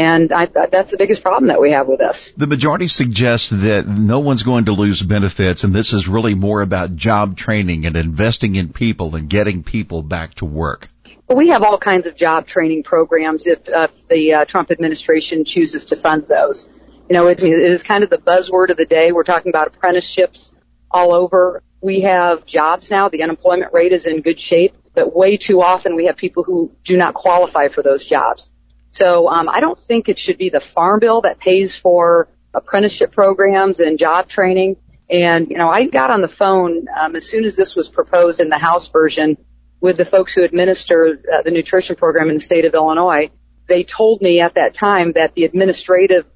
And 0.00 0.32
I, 0.32 0.46
that's 0.46 0.90
the 0.90 0.96
biggest 0.96 1.22
problem 1.22 1.48
that 1.48 1.60
we 1.60 1.72
have 1.72 1.86
with 1.86 1.98
this. 1.98 2.32
The 2.34 2.46
majority 2.46 2.88
suggests 2.88 3.50
that 3.50 3.86
no 3.86 4.20
one's 4.20 4.42
going 4.42 4.64
to 4.64 4.72
lose 4.72 5.02
benefits, 5.02 5.62
and 5.62 5.74
this 5.74 5.92
is 5.92 6.08
really 6.08 6.34
more 6.34 6.62
about 6.62 6.96
job 6.96 7.36
training 7.36 7.84
and 7.84 7.94
investing 7.98 8.54
in 8.54 8.72
people 8.72 9.14
and 9.14 9.28
getting 9.28 9.62
people 9.62 10.02
back 10.02 10.32
to 10.36 10.46
work. 10.46 10.88
Well, 11.28 11.36
we 11.36 11.48
have 11.48 11.62
all 11.62 11.76
kinds 11.76 12.06
of 12.06 12.16
job 12.16 12.46
training 12.46 12.82
programs 12.82 13.46
if, 13.46 13.68
uh, 13.68 13.88
if 13.90 14.08
the 14.08 14.32
uh, 14.32 14.44
Trump 14.46 14.70
administration 14.70 15.44
chooses 15.44 15.84
to 15.86 15.96
fund 15.96 16.26
those. 16.26 16.70
You 17.10 17.12
know, 17.12 17.26
it, 17.26 17.42
it 17.42 17.52
is 17.52 17.82
kind 17.82 18.02
of 18.02 18.08
the 18.08 18.16
buzzword 18.16 18.70
of 18.70 18.78
the 18.78 18.86
day. 18.86 19.12
We're 19.12 19.22
talking 19.24 19.50
about 19.50 19.66
apprenticeships 19.66 20.50
all 20.90 21.12
over. 21.12 21.62
We 21.82 22.00
have 22.00 22.46
jobs 22.46 22.90
now. 22.90 23.10
The 23.10 23.22
unemployment 23.22 23.74
rate 23.74 23.92
is 23.92 24.06
in 24.06 24.22
good 24.22 24.40
shape, 24.40 24.74
but 24.94 25.14
way 25.14 25.36
too 25.36 25.60
often 25.60 25.94
we 25.94 26.06
have 26.06 26.16
people 26.16 26.42
who 26.42 26.74
do 26.84 26.96
not 26.96 27.12
qualify 27.12 27.68
for 27.68 27.82
those 27.82 28.02
jobs. 28.02 28.50
So 28.90 29.28
um, 29.28 29.48
I 29.48 29.60
don't 29.60 29.78
think 29.78 30.08
it 30.08 30.18
should 30.18 30.38
be 30.38 30.50
the 30.50 30.60
farm 30.60 31.00
bill 31.00 31.20
that 31.22 31.38
pays 31.38 31.76
for 31.76 32.28
apprenticeship 32.52 33.12
programs 33.12 33.80
and 33.80 33.98
job 33.98 34.28
training. 34.28 34.76
And 35.08 35.50
you 35.50 35.56
know, 35.56 35.68
I 35.68 35.86
got 35.86 36.10
on 36.10 36.20
the 36.20 36.28
phone 36.28 36.86
um, 36.96 37.16
as 37.16 37.28
soon 37.28 37.44
as 37.44 37.56
this 37.56 37.74
was 37.74 37.88
proposed 37.88 38.40
in 38.40 38.48
the 38.48 38.58
House 38.58 38.88
version 38.88 39.36
with 39.80 39.96
the 39.96 40.04
folks 40.04 40.34
who 40.34 40.44
administer 40.44 41.20
uh, 41.32 41.42
the 41.42 41.50
nutrition 41.50 41.96
program 41.96 42.28
in 42.28 42.36
the 42.36 42.40
state 42.40 42.64
of 42.64 42.74
Illinois. 42.74 43.30
They 43.66 43.84
told 43.84 44.20
me 44.20 44.40
at 44.40 44.54
that 44.54 44.74
time 44.74 45.12
that 45.12 45.34
the 45.34 45.44
administrative 45.44 46.26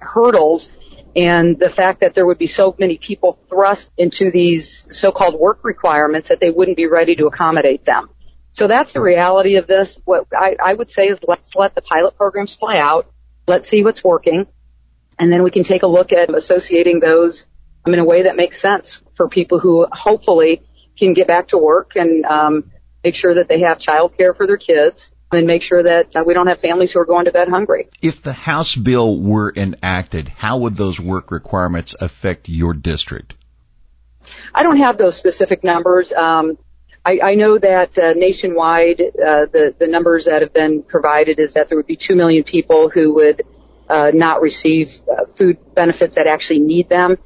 hurdles 0.00 0.72
and 1.16 1.58
the 1.58 1.70
fact 1.70 2.00
that 2.00 2.14
there 2.14 2.26
would 2.26 2.38
be 2.38 2.48
so 2.48 2.74
many 2.78 2.98
people 2.98 3.38
thrust 3.48 3.92
into 3.96 4.32
these 4.32 4.86
so-called 4.90 5.38
work 5.38 5.62
requirements 5.62 6.28
that 6.28 6.40
they 6.40 6.50
wouldn't 6.50 6.76
be 6.76 6.86
ready 6.86 7.14
to 7.14 7.26
accommodate 7.26 7.84
them. 7.84 8.10
So 8.54 8.68
that's 8.68 8.92
the 8.92 9.00
reality 9.00 9.56
of 9.56 9.66
this. 9.66 10.00
What 10.04 10.28
I, 10.32 10.56
I 10.64 10.74
would 10.74 10.88
say 10.88 11.08
is 11.08 11.18
let's 11.26 11.54
let 11.56 11.74
the 11.74 11.82
pilot 11.82 12.16
programs 12.16 12.56
play 12.56 12.78
out. 12.78 13.10
Let's 13.48 13.68
see 13.68 13.82
what's 13.82 14.02
working. 14.02 14.46
And 15.18 15.32
then 15.32 15.42
we 15.42 15.50
can 15.50 15.64
take 15.64 15.82
a 15.82 15.88
look 15.88 16.12
at 16.12 16.32
associating 16.32 17.00
those 17.00 17.46
in 17.84 17.98
a 17.98 18.04
way 18.04 18.22
that 18.22 18.36
makes 18.36 18.60
sense 18.60 19.02
for 19.14 19.28
people 19.28 19.58
who 19.58 19.86
hopefully 19.90 20.62
can 20.96 21.14
get 21.14 21.26
back 21.26 21.48
to 21.48 21.58
work 21.58 21.96
and 21.96 22.24
um, 22.24 22.70
make 23.02 23.16
sure 23.16 23.34
that 23.34 23.48
they 23.48 23.60
have 23.60 23.78
child 23.80 24.16
care 24.16 24.32
for 24.32 24.46
their 24.46 24.56
kids 24.56 25.10
and 25.32 25.48
make 25.48 25.62
sure 25.62 25.82
that 25.82 26.14
uh, 26.14 26.22
we 26.24 26.32
don't 26.32 26.46
have 26.46 26.60
families 26.60 26.92
who 26.92 27.00
are 27.00 27.04
going 27.04 27.24
to 27.24 27.32
bed 27.32 27.48
hungry. 27.48 27.88
If 28.00 28.22
the 28.22 28.32
House 28.32 28.76
bill 28.76 29.20
were 29.20 29.52
enacted, 29.54 30.28
how 30.28 30.58
would 30.58 30.76
those 30.76 31.00
work 31.00 31.32
requirements 31.32 31.94
affect 31.98 32.48
your 32.48 32.72
district? 32.72 33.34
I 34.54 34.62
don't 34.62 34.78
have 34.78 34.96
those 34.96 35.16
specific 35.16 35.64
numbers. 35.64 36.12
Um, 36.12 36.56
I, 37.04 37.20
I 37.22 37.34
know 37.34 37.58
that 37.58 37.98
uh, 37.98 38.14
nationwide, 38.14 39.00
uh, 39.00 39.46
the 39.46 39.74
the 39.78 39.86
numbers 39.86 40.24
that 40.24 40.40
have 40.42 40.52
been 40.52 40.82
provided 40.82 41.38
is 41.38 41.52
that 41.52 41.68
there 41.68 41.76
would 41.76 41.86
be 41.86 41.96
two 41.96 42.14
million 42.14 42.44
people 42.44 42.88
who 42.88 43.14
would 43.14 43.42
uh, 43.88 44.10
not 44.14 44.40
receive 44.40 45.00
uh, 45.08 45.26
food 45.26 45.58
benefits 45.74 46.16
that 46.16 46.26
actually 46.26 46.60
need 46.60 46.88
them. 46.88 47.18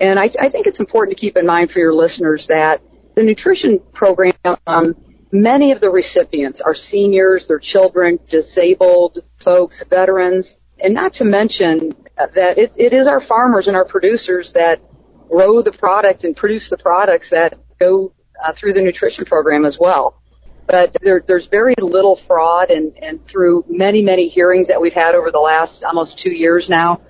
And 0.00 0.18
I, 0.18 0.30
I 0.40 0.48
think 0.48 0.66
it's 0.66 0.80
important 0.80 1.16
to 1.16 1.20
keep 1.20 1.36
in 1.36 1.46
mind 1.46 1.70
for 1.70 1.78
your 1.78 1.94
listeners 1.94 2.46
that 2.46 2.82
the 3.14 3.22
nutrition 3.22 3.80
program, 3.92 4.34
um, 4.66 4.94
many 5.32 5.72
of 5.72 5.80
the 5.80 5.90
recipients 5.90 6.60
are 6.60 6.74
seniors, 6.74 7.46
their 7.46 7.58
children, 7.58 8.18
disabled 8.28 9.20
folks, 9.38 9.82
veterans, 9.84 10.56
and 10.78 10.94
not 10.94 11.14
to 11.14 11.24
mention 11.24 11.94
that 12.16 12.58
it, 12.58 12.72
it 12.76 12.92
is 12.92 13.06
our 13.06 13.20
farmers 13.20 13.68
and 13.68 13.76
our 13.76 13.84
producers 13.84 14.52
that 14.52 14.80
grow 15.28 15.62
the 15.62 15.72
product 15.72 16.24
and 16.24 16.36
produce 16.36 16.68
the 16.68 16.76
products 16.76 17.30
that 17.30 17.58
go 17.78 18.12
uh, 18.44 18.52
through 18.52 18.72
the 18.72 18.80
nutrition 18.80 19.24
program 19.24 19.64
as 19.64 19.78
well. 19.78 20.20
but 20.66 20.96
there, 21.00 21.22
there's 21.26 21.46
very 21.46 21.74
little 21.78 22.16
fraud 22.16 22.70
and, 22.70 22.96
and 23.00 23.24
through 23.24 23.64
many, 23.68 24.02
many 24.02 24.28
hearings 24.28 24.68
that 24.68 24.80
we've 24.80 24.94
had 24.94 25.14
over 25.14 25.30
the 25.30 25.40
last 25.40 25.84
almost 25.84 26.18
two 26.18 26.32
years 26.32 26.68
now, 26.68 27.00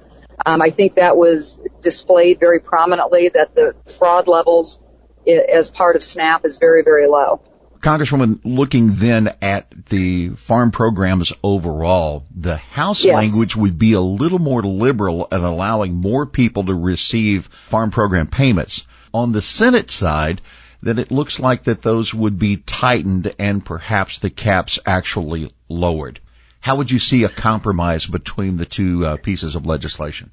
um, 0.45 0.61
I 0.61 0.71
think 0.71 0.95
that 0.95 1.17
was 1.17 1.61
displayed 1.81 2.39
very 2.39 2.61
prominently 2.61 3.31
that 3.31 3.55
the 3.55 3.75
fraud 3.99 4.29
levels 4.29 4.81
as 5.27 5.71
part 5.71 5.97
of 5.97 6.03
SNAP 6.03 6.45
is 6.45 6.59
very, 6.59 6.83
very 6.83 7.07
low. 7.07 7.41
Congresswoman, 7.81 8.41
looking 8.45 8.95
then 8.95 9.35
at 9.43 9.71
the 9.87 10.31
farm 10.31 10.71
programs 10.71 11.33
overall, 11.43 12.25
the 12.35 12.57
House 12.57 13.05
yes. 13.05 13.15
language 13.15 13.55
would 13.55 13.79
be 13.79 13.93
a 13.93 14.01
little 14.01 14.39
more 14.39 14.63
liberal 14.63 15.29
at 15.31 15.41
allowing 15.41 15.95
more 15.95 16.27
people 16.27 16.65
to 16.65 16.75
receive 16.75 17.47
farm 17.69 17.91
program 17.91 18.27
payments. 18.27 18.87
On 19.15 19.33
the 19.33 19.43
Senate 19.43 19.91
side, 19.91 20.41
then 20.83 20.99
it 20.99 21.11
looks 21.11 21.41
like 21.41 21.65
that 21.65 21.83
those 21.83 22.13
would 22.13 22.39
be 22.39 22.57
tightened 22.57 23.35
and 23.39 23.65
perhaps 23.65 24.19
the 24.19 24.31
caps 24.31 24.79
actually 24.87 25.53
lowered. 25.69 26.21
How 26.61 26.77
would 26.77 26.91
you 26.91 26.99
see 26.99 27.25
a 27.25 27.29
compromise 27.29 28.07
between 28.07 28.57
the 28.57 28.67
two 28.67 29.07
uh, 29.07 29.17
pieces 29.17 29.55
of 29.55 29.67
legislation? 29.67 30.31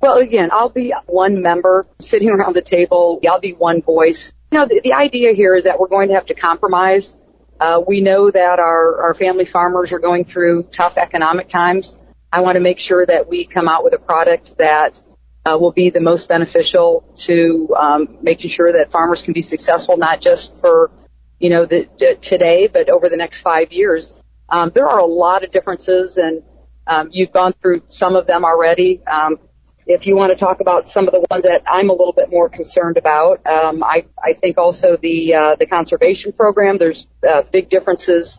Well, 0.00 0.18
again, 0.18 0.50
I'll 0.52 0.70
be 0.70 0.94
one 1.06 1.42
member 1.42 1.86
sitting 2.00 2.30
around 2.34 2.54
the 2.54 2.62
table. 2.62 3.20
I'll 3.28 3.40
be 3.40 3.52
one 3.52 3.82
voice. 3.82 4.32
You 4.52 4.58
know, 4.58 4.66
the, 4.66 4.80
the 4.82 4.94
idea 4.94 5.32
here 5.32 5.54
is 5.54 5.64
that 5.64 5.78
we're 5.78 5.88
going 5.88 6.08
to 6.08 6.14
have 6.14 6.26
to 6.26 6.34
compromise. 6.34 7.16
Uh, 7.60 7.82
we 7.86 8.00
know 8.00 8.30
that 8.30 8.58
our, 8.58 9.02
our 9.02 9.14
family 9.14 9.44
farmers 9.44 9.92
are 9.92 9.98
going 9.98 10.24
through 10.24 10.64
tough 10.64 10.96
economic 10.96 11.48
times. 11.48 11.96
I 12.32 12.40
want 12.40 12.56
to 12.56 12.60
make 12.60 12.78
sure 12.78 13.04
that 13.04 13.28
we 13.28 13.44
come 13.46 13.68
out 13.68 13.84
with 13.84 13.94
a 13.94 13.98
product 13.98 14.58
that 14.58 15.02
uh, 15.48 15.56
will 15.56 15.72
be 15.72 15.90
the 15.90 16.00
most 16.00 16.28
beneficial 16.28 17.04
to 17.16 17.74
um, 17.76 18.18
making 18.22 18.50
sure 18.50 18.72
that 18.72 18.90
farmers 18.90 19.22
can 19.22 19.32
be 19.32 19.42
successful, 19.42 19.96
not 19.96 20.20
just 20.20 20.58
for 20.60 20.90
you 21.38 21.50
know 21.50 21.64
the, 21.64 21.88
today, 22.20 22.66
but 22.66 22.88
over 22.90 23.08
the 23.08 23.16
next 23.16 23.40
five 23.40 23.72
years. 23.72 24.16
Um, 24.48 24.70
there 24.74 24.88
are 24.88 24.98
a 24.98 25.06
lot 25.06 25.44
of 25.44 25.50
differences, 25.50 26.16
and 26.16 26.42
um, 26.86 27.08
you've 27.12 27.32
gone 27.32 27.54
through 27.60 27.82
some 27.88 28.16
of 28.16 28.26
them 28.26 28.44
already. 28.44 29.02
Um, 29.06 29.38
if 29.86 30.06
you 30.06 30.16
want 30.16 30.32
to 30.32 30.36
talk 30.36 30.60
about 30.60 30.88
some 30.88 31.06
of 31.08 31.12
the 31.12 31.24
ones 31.30 31.44
that 31.44 31.62
I'm 31.66 31.88
a 31.88 31.92
little 31.92 32.12
bit 32.12 32.30
more 32.30 32.50
concerned 32.50 32.98
about, 32.98 33.46
um, 33.46 33.82
I, 33.82 34.04
I 34.22 34.34
think 34.34 34.58
also 34.58 34.98
the 34.98 35.34
uh, 35.34 35.56
the 35.56 35.66
conservation 35.66 36.32
program. 36.32 36.76
There's 36.76 37.06
uh, 37.26 37.42
big 37.50 37.70
differences 37.70 38.38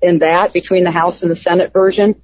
in 0.00 0.20
that 0.20 0.54
between 0.54 0.84
the 0.84 0.90
House 0.90 1.22
and 1.22 1.30
the 1.30 1.36
Senate 1.36 1.72
version. 1.72 2.22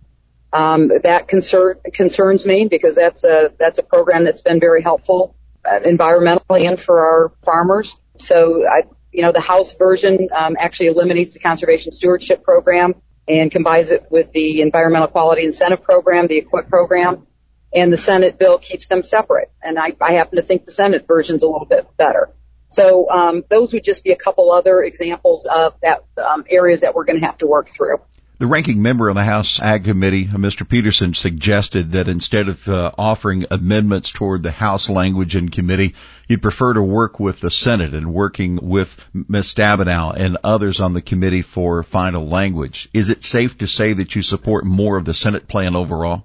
Um, 0.53 0.89
that 1.03 1.29
concern 1.29 1.79
concerns 1.95 2.45
me 2.45 2.67
because 2.69 2.95
that's 2.95 3.25
a 3.25 3.53
that's 3.59 3.79
a 3.79 3.83
program 3.83 4.25
that's 4.25 4.43
been 4.43 4.61
very 4.61 4.83
helpful 4.83 5.35
uh, 5.65 5.81
environmentally 5.81 6.69
and 6.69 6.79
for 6.79 7.01
our 7.01 7.33
farmers. 7.45 7.97
So 8.19 8.67
I, 8.69 8.83
you 9.13 9.23
know, 9.23 9.33
the 9.33 9.41
House 9.41 9.75
version 9.75 10.29
um, 10.35 10.57
actually 10.59 10.89
eliminates 10.89 11.33
the 11.33 11.39
conservation 11.39 11.93
stewardship 11.93 12.43
program 12.43 12.95
and 13.27 13.51
combines 13.51 13.91
it 13.91 14.07
with 14.11 14.33
the 14.33 14.61
environmental 14.61 15.09
quality 15.09 15.45
incentive 15.45 15.83
program, 15.83 16.27
the 16.27 16.43
EQIP 16.43 16.69
program 16.69 17.27
and 17.75 17.93
the 17.93 17.97
Senate 17.97 18.39
bill 18.39 18.59
keeps 18.59 18.87
them 18.87 19.03
separate. 19.03 19.51
And 19.63 19.79
I, 19.79 19.93
I 20.01 20.13
happen 20.13 20.37
to 20.37 20.43
think 20.43 20.67
the 20.67 20.73
Senate 20.73 21.07
version's 21.07 21.43
a 21.43 21.49
little 21.49 21.67
bit 21.67 21.87
better. 21.97 22.31
So 22.69 23.09
um, 23.11 23.45
those 23.51 23.73
would 23.73 23.85
just 23.85 24.05
be 24.05 24.13
a 24.13 24.17
couple 24.17 24.51
other 24.51 24.83
examples 24.83 25.47
of 25.47 25.75
that 25.83 26.05
um, 26.17 26.45
areas 26.49 26.83
that 26.83 26.95
we're 26.95 27.05
going 27.05 27.21
to 27.21 27.27
have 27.27 27.39
to 27.39 27.47
work 27.47 27.69
through. 27.69 27.99
The 28.43 28.49
ranking 28.49 28.83
member 28.83 29.09
of 29.09 29.15
the 29.15 29.23
House 29.23 29.63
Ag 29.63 29.85
Committee, 29.85 30.27
Mr. 30.27 30.69
Peterson, 30.69 31.15
suggested 31.15 31.93
that 31.93 32.09
instead 32.09 32.49
of 32.49 32.67
uh, 32.67 32.91
offering 32.99 33.45
amendments 33.53 34.11
toward 34.11 34.43
the 34.43 34.51
House 34.51 34.91
language 34.91 35.37
in 35.37 35.49
committee, 35.49 35.95
you'd 36.27 36.43
prefer 36.43 36.73
to 36.73 36.83
work 36.83 37.21
with 37.21 37.39
the 37.39 37.53
Senate 37.53 37.95
and 37.95 38.13
working 38.13 38.59
with 38.61 39.07
Ms. 39.15 39.55
Stabenow 39.55 40.17
and 40.17 40.39
others 40.43 40.81
on 40.81 40.93
the 40.93 41.01
committee 41.01 41.43
for 41.43 41.85
final 41.85 42.27
language. 42.27 42.89
Is 42.93 43.11
it 43.11 43.23
safe 43.23 43.59
to 43.59 43.69
say 43.69 43.93
that 43.93 44.17
you 44.17 44.23
support 44.23 44.67
more 44.67 44.97
of 44.97 45.05
the 45.05 45.15
Senate 45.15 45.47
plan 45.47 45.77
overall? 45.77 46.25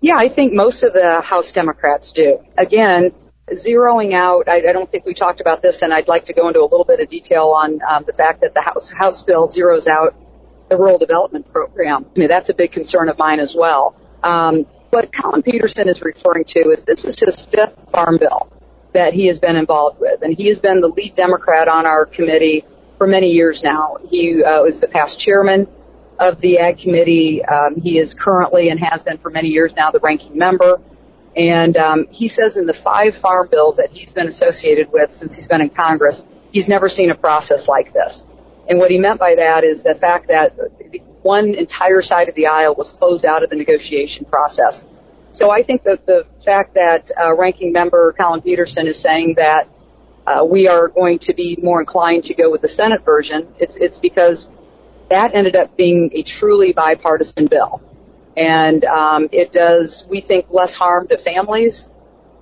Yeah, 0.00 0.16
I 0.16 0.30
think 0.30 0.54
most 0.54 0.82
of 0.82 0.94
the 0.94 1.20
House 1.20 1.52
Democrats 1.52 2.12
do. 2.12 2.38
Again, 2.56 3.12
zeroing 3.52 4.14
out, 4.14 4.48
I, 4.48 4.66
I 4.66 4.72
don't 4.72 4.90
think 4.90 5.04
we 5.04 5.12
talked 5.12 5.42
about 5.42 5.60
this, 5.60 5.82
and 5.82 5.92
I'd 5.92 6.08
like 6.08 6.24
to 6.24 6.32
go 6.32 6.48
into 6.48 6.60
a 6.60 6.62
little 6.62 6.86
bit 6.86 7.00
of 7.00 7.10
detail 7.10 7.48
on 7.48 7.80
um, 7.86 8.04
the 8.06 8.14
fact 8.14 8.40
that 8.40 8.54
the 8.54 8.62
House 8.62 8.90
House 8.90 9.22
bill 9.22 9.48
zeroes 9.48 9.86
out 9.86 10.14
the 10.68 10.76
rural 10.76 10.98
development 10.98 11.52
program. 11.52 12.06
I 12.16 12.20
mean, 12.20 12.28
that's 12.28 12.48
a 12.48 12.54
big 12.54 12.72
concern 12.72 13.08
of 13.08 13.18
mine 13.18 13.40
as 13.40 13.54
well. 13.54 13.96
Um, 14.22 14.66
what 14.90 15.12
Collin 15.12 15.42
Peterson 15.42 15.88
is 15.88 16.02
referring 16.02 16.44
to 16.44 16.70
is 16.70 16.82
this 16.82 17.04
is 17.04 17.18
his 17.18 17.42
fifth 17.42 17.90
farm 17.90 18.18
bill 18.18 18.50
that 18.92 19.12
he 19.12 19.26
has 19.26 19.38
been 19.38 19.56
involved 19.56 20.00
with, 20.00 20.22
and 20.22 20.34
he 20.34 20.48
has 20.48 20.60
been 20.60 20.80
the 20.80 20.88
lead 20.88 21.14
Democrat 21.14 21.68
on 21.68 21.86
our 21.86 22.06
committee 22.06 22.64
for 22.96 23.06
many 23.06 23.28
years 23.28 23.62
now. 23.62 23.98
He 24.08 24.42
uh, 24.42 24.62
was 24.62 24.80
the 24.80 24.88
past 24.88 25.20
chairman 25.20 25.68
of 26.18 26.40
the 26.40 26.58
Ag 26.58 26.78
Committee. 26.78 27.44
Um, 27.44 27.76
he 27.76 27.98
is 27.98 28.14
currently 28.14 28.70
and 28.70 28.80
has 28.80 29.02
been 29.02 29.18
for 29.18 29.30
many 29.30 29.48
years 29.48 29.74
now 29.76 29.90
the 29.90 30.00
ranking 30.00 30.36
member. 30.36 30.80
And 31.36 31.76
um, 31.76 32.06
he 32.10 32.28
says 32.28 32.56
in 32.56 32.66
the 32.66 32.74
five 32.74 33.14
farm 33.14 33.48
bills 33.50 33.76
that 33.76 33.90
he's 33.90 34.12
been 34.12 34.26
associated 34.26 34.90
with 34.92 35.14
since 35.14 35.36
he's 35.36 35.46
been 35.46 35.60
in 35.60 35.70
Congress, 35.70 36.24
he's 36.50 36.68
never 36.68 36.88
seen 36.88 37.10
a 37.10 37.14
process 37.14 37.68
like 37.68 37.92
this. 37.92 38.24
And 38.68 38.78
what 38.78 38.90
he 38.90 38.98
meant 38.98 39.18
by 39.18 39.34
that 39.36 39.64
is 39.64 39.82
the 39.82 39.94
fact 39.94 40.28
that 40.28 40.56
one 41.22 41.54
entire 41.54 42.02
side 42.02 42.28
of 42.28 42.34
the 42.34 42.46
aisle 42.46 42.74
was 42.74 42.92
closed 42.92 43.24
out 43.24 43.42
of 43.42 43.50
the 43.50 43.56
negotiation 43.56 44.26
process. 44.26 44.84
So 45.32 45.50
I 45.50 45.62
think 45.62 45.84
that 45.84 46.06
the 46.06 46.26
fact 46.44 46.74
that 46.74 47.10
uh, 47.18 47.34
ranking 47.34 47.72
member 47.72 48.12
Collin 48.12 48.42
Peterson 48.42 48.86
is 48.86 48.98
saying 48.98 49.34
that 49.34 49.68
uh, 50.26 50.44
we 50.44 50.68
are 50.68 50.88
going 50.88 51.18
to 51.20 51.34
be 51.34 51.58
more 51.62 51.80
inclined 51.80 52.24
to 52.24 52.34
go 52.34 52.50
with 52.50 52.60
the 52.60 52.68
Senate 52.68 53.04
version, 53.04 53.48
it's, 53.58 53.76
it's 53.76 53.98
because 53.98 54.50
that 55.08 55.34
ended 55.34 55.56
up 55.56 55.74
being 55.76 56.10
a 56.12 56.22
truly 56.22 56.72
bipartisan 56.72 57.46
bill. 57.46 57.80
And 58.36 58.84
um, 58.84 59.28
it 59.32 59.52
does, 59.52 60.06
we 60.08 60.20
think, 60.20 60.46
less 60.50 60.74
harm 60.74 61.08
to 61.08 61.18
families, 61.18 61.88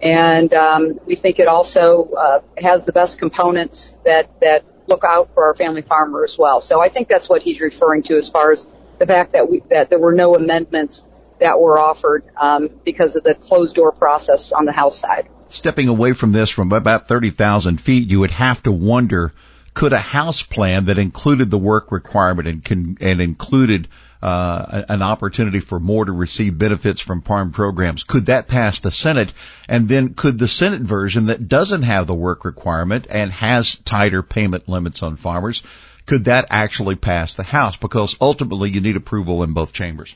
and 0.03 0.53
um, 0.53 1.01
we 1.07 1.17
think 1.17 1.39
it 1.39 1.49
also 1.49 2.11
uh, 2.11 2.41
has 2.59 2.85
the 2.85 2.93
best 2.93 3.19
components 3.19 3.97
that 4.05 4.29
that 4.41 4.63
look 4.87 5.05
out 5.05 5.31
for 5.35 5.45
our 5.47 5.55
family 5.55 5.83
farmer 5.83 6.25
as 6.25 6.39
well. 6.39 6.61
So 6.61 6.81
I 6.81 6.89
think 6.89 7.09
that's 7.09 7.29
what 7.29 7.43
he's 7.43 7.61
referring 7.61 8.03
to 8.05 8.17
as 8.17 8.29
far 8.29 8.53
as 8.53 8.67
the 8.99 9.07
fact 9.07 9.33
that 9.33 9.51
we 9.51 9.63
that 9.71 9.91
there 9.91 9.99
were 9.99 10.15
no 10.15 10.35
amendments 10.35 11.05
that 11.39 11.61
were 11.61 11.79
offered 11.79 12.25
um, 12.41 12.71
because 12.85 13.15
of 13.17 13.23
the 13.23 13.35
closed 13.35 13.75
door 13.75 13.93
process 13.93 14.53
on 14.53 14.65
the 14.65 14.73
House 14.73 14.99
side. 14.99 15.29
Stepping 15.49 15.89
away 15.89 16.13
from 16.13 16.33
this 16.33 16.51
from 16.51 16.73
about 16.73 17.07
30,000 17.07 17.81
feet, 17.81 18.09
you 18.09 18.21
would 18.21 18.31
have 18.33 18.63
to 18.63 18.73
wonder 18.73 19.33
could 19.75 19.93
a 19.93 19.99
house 19.99 20.43
plan 20.43 20.87
that 20.87 20.99
included 20.99 21.51
the 21.51 21.59
work 21.59 21.93
requirement 21.93 22.49
and 22.49 22.65
can, 22.65 22.97
and 23.01 23.21
included 23.21 23.87
uh, 24.23 24.83
an 24.89 25.03
opportunity 25.03 25.61
for 25.61 25.79
more 25.79 26.05
to 26.05 26.13
receive 26.13 26.59
benefits 26.59 27.01
from 27.01 27.23
farm 27.23 27.53
programs. 27.53 28.05
Could 28.05 28.27
that 28.27 28.49
pass 28.49 28.81
the 28.81 28.91
Senate? 28.91 29.33
And 29.69 29.89
then 29.89 30.15
could 30.15 30.39
the 30.39 30.49
Senate 30.49 30.83
version 30.83 31.27
that 31.27 31.49
doesn't 31.49 31.83
have 31.83 32.07
the 32.07 32.15
work 32.15 32.45
requirement 32.45 33.07
and 33.11 33.31
has 33.33 33.77
tighter 33.77 34.23
payment 34.23 34.69
limits 34.69 35.03
on 35.03 35.17
farmers 35.17 35.63
could 36.07 36.27
that 36.27 36.47
actually 36.51 36.95
pass 36.95 37.35
the 37.35 37.43
House? 37.43 37.77
Because 37.77 38.17
ultimately 38.21 38.71
you 38.71 38.81
need 38.81 38.95
approval 38.95 39.43
in 39.43 39.53
both 39.53 39.73
chambers 39.73 40.15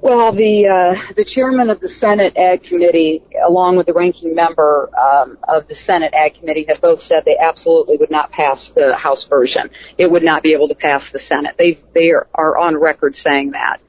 well, 0.00 0.32
the 0.32 0.66
uh, 0.66 0.96
the 1.14 1.24
chairman 1.24 1.70
of 1.70 1.80
the 1.80 1.88
Senate 1.88 2.36
Ag 2.36 2.62
Committee, 2.62 3.22
along 3.42 3.76
with 3.76 3.86
the 3.86 3.94
ranking 3.94 4.34
member 4.34 4.90
um, 4.98 5.38
of 5.42 5.66
the 5.66 5.74
Senate 5.74 6.12
Ag 6.12 6.34
Committee, 6.34 6.66
have 6.68 6.80
both 6.80 7.00
said 7.00 7.24
they 7.24 7.38
absolutely 7.38 7.96
would 7.96 8.10
not 8.10 8.30
pass 8.30 8.68
the 8.68 8.94
House 8.94 9.24
version. 9.24 9.70
It 9.96 10.10
would 10.10 10.22
not 10.22 10.42
be 10.42 10.52
able 10.52 10.68
to 10.68 10.74
pass 10.74 11.10
the 11.10 11.18
Senate. 11.18 11.54
They 11.56 11.78
they 11.94 12.10
are, 12.10 12.28
are 12.34 12.58
on 12.58 12.76
record 12.76 13.16
saying 13.16 13.52
that. 13.52 13.80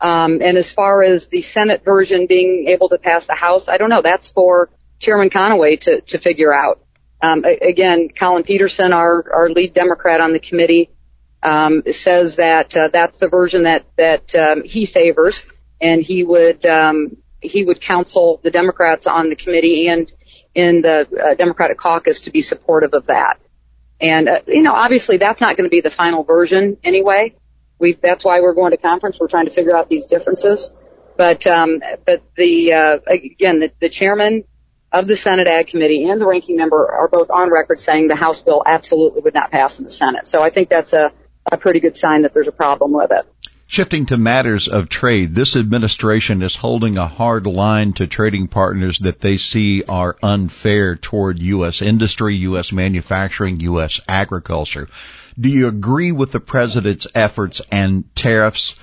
Um, 0.00 0.40
and 0.42 0.56
as 0.56 0.70
far 0.70 1.02
as 1.02 1.26
the 1.26 1.40
Senate 1.40 1.84
version 1.84 2.26
being 2.26 2.68
able 2.68 2.88
to 2.90 2.98
pass 2.98 3.26
the 3.26 3.34
House, 3.34 3.68
I 3.68 3.78
don't 3.78 3.90
know. 3.90 4.02
That's 4.02 4.30
for 4.30 4.70
Chairman 5.00 5.28
Conaway 5.28 5.80
to 5.80 6.00
to 6.02 6.18
figure 6.18 6.54
out. 6.54 6.80
Um, 7.20 7.44
again, 7.44 8.10
Collin 8.10 8.44
Peterson, 8.44 8.92
our 8.92 9.24
our 9.34 9.50
lead 9.50 9.72
Democrat 9.72 10.20
on 10.20 10.32
the 10.32 10.38
committee, 10.38 10.90
um, 11.42 11.82
says 11.92 12.36
that 12.36 12.76
uh, 12.76 12.88
that's 12.92 13.18
the 13.18 13.28
version 13.28 13.64
that 13.64 13.84
that 13.96 14.34
um, 14.34 14.62
he 14.64 14.86
favors, 14.86 15.44
and 15.80 16.02
he 16.02 16.24
would 16.24 16.64
um, 16.66 17.16
he 17.40 17.64
would 17.64 17.80
counsel 17.80 18.40
the 18.42 18.50
Democrats 18.50 19.06
on 19.06 19.30
the 19.30 19.36
committee 19.36 19.88
and 19.88 20.12
in 20.54 20.82
the 20.82 21.08
uh, 21.22 21.34
Democratic 21.34 21.78
caucus 21.78 22.22
to 22.22 22.30
be 22.30 22.42
supportive 22.42 22.94
of 22.94 23.06
that. 23.06 23.38
And 24.00 24.28
uh, 24.28 24.40
you 24.46 24.62
know, 24.62 24.74
obviously, 24.74 25.16
that's 25.16 25.40
not 25.40 25.56
going 25.56 25.68
to 25.68 25.70
be 25.70 25.80
the 25.80 25.90
final 25.90 26.24
version 26.24 26.78
anyway. 26.82 27.34
We 27.78 27.94
that's 28.00 28.24
why 28.24 28.40
we're 28.40 28.54
going 28.54 28.72
to 28.72 28.76
conference. 28.76 29.18
We're 29.20 29.28
trying 29.28 29.46
to 29.46 29.52
figure 29.52 29.76
out 29.76 29.88
these 29.88 30.06
differences. 30.06 30.70
But 31.16 31.46
um, 31.46 31.82
but 32.04 32.22
the 32.36 32.72
uh, 32.72 32.98
again, 33.06 33.60
the, 33.60 33.72
the 33.80 33.88
chairman 33.88 34.44
of 34.90 35.06
the 35.06 35.16
Senate 35.16 35.46
Ag 35.46 35.66
Committee 35.66 36.08
and 36.08 36.20
the 36.20 36.26
ranking 36.26 36.56
member 36.56 36.90
are 36.90 37.08
both 37.08 37.30
on 37.30 37.50
record 37.50 37.78
saying 37.78 38.08
the 38.08 38.16
House 38.16 38.42
bill 38.42 38.62
absolutely 38.64 39.20
would 39.20 39.34
not 39.34 39.50
pass 39.50 39.78
in 39.78 39.84
the 39.84 39.90
Senate. 39.90 40.26
So 40.26 40.40
I 40.42 40.50
think 40.50 40.68
that's 40.68 40.92
a 40.92 41.12
a 41.50 41.56
pretty 41.56 41.80
good 41.80 41.96
sign 41.96 42.22
that 42.22 42.32
there's 42.32 42.48
a 42.48 42.52
problem 42.52 42.92
with 42.92 43.10
it. 43.10 43.26
Shifting 43.70 44.06
to 44.06 44.16
matters 44.16 44.66
of 44.68 44.88
trade, 44.88 45.34
this 45.34 45.54
administration 45.54 46.40
is 46.40 46.56
holding 46.56 46.96
a 46.96 47.06
hard 47.06 47.46
line 47.46 47.92
to 47.94 48.06
trading 48.06 48.48
partners 48.48 48.98
that 49.00 49.20
they 49.20 49.36
see 49.36 49.84
are 49.84 50.16
unfair 50.22 50.96
toward 50.96 51.38
U.S. 51.38 51.82
industry, 51.82 52.34
U.S. 52.36 52.72
manufacturing, 52.72 53.60
U.S. 53.60 54.00
agriculture. 54.08 54.88
Do 55.38 55.50
you 55.50 55.68
agree 55.68 56.12
with 56.12 56.32
the 56.32 56.40
president's 56.40 57.06
efforts 57.14 57.60
and 57.70 58.04
tariffs? 58.14 58.76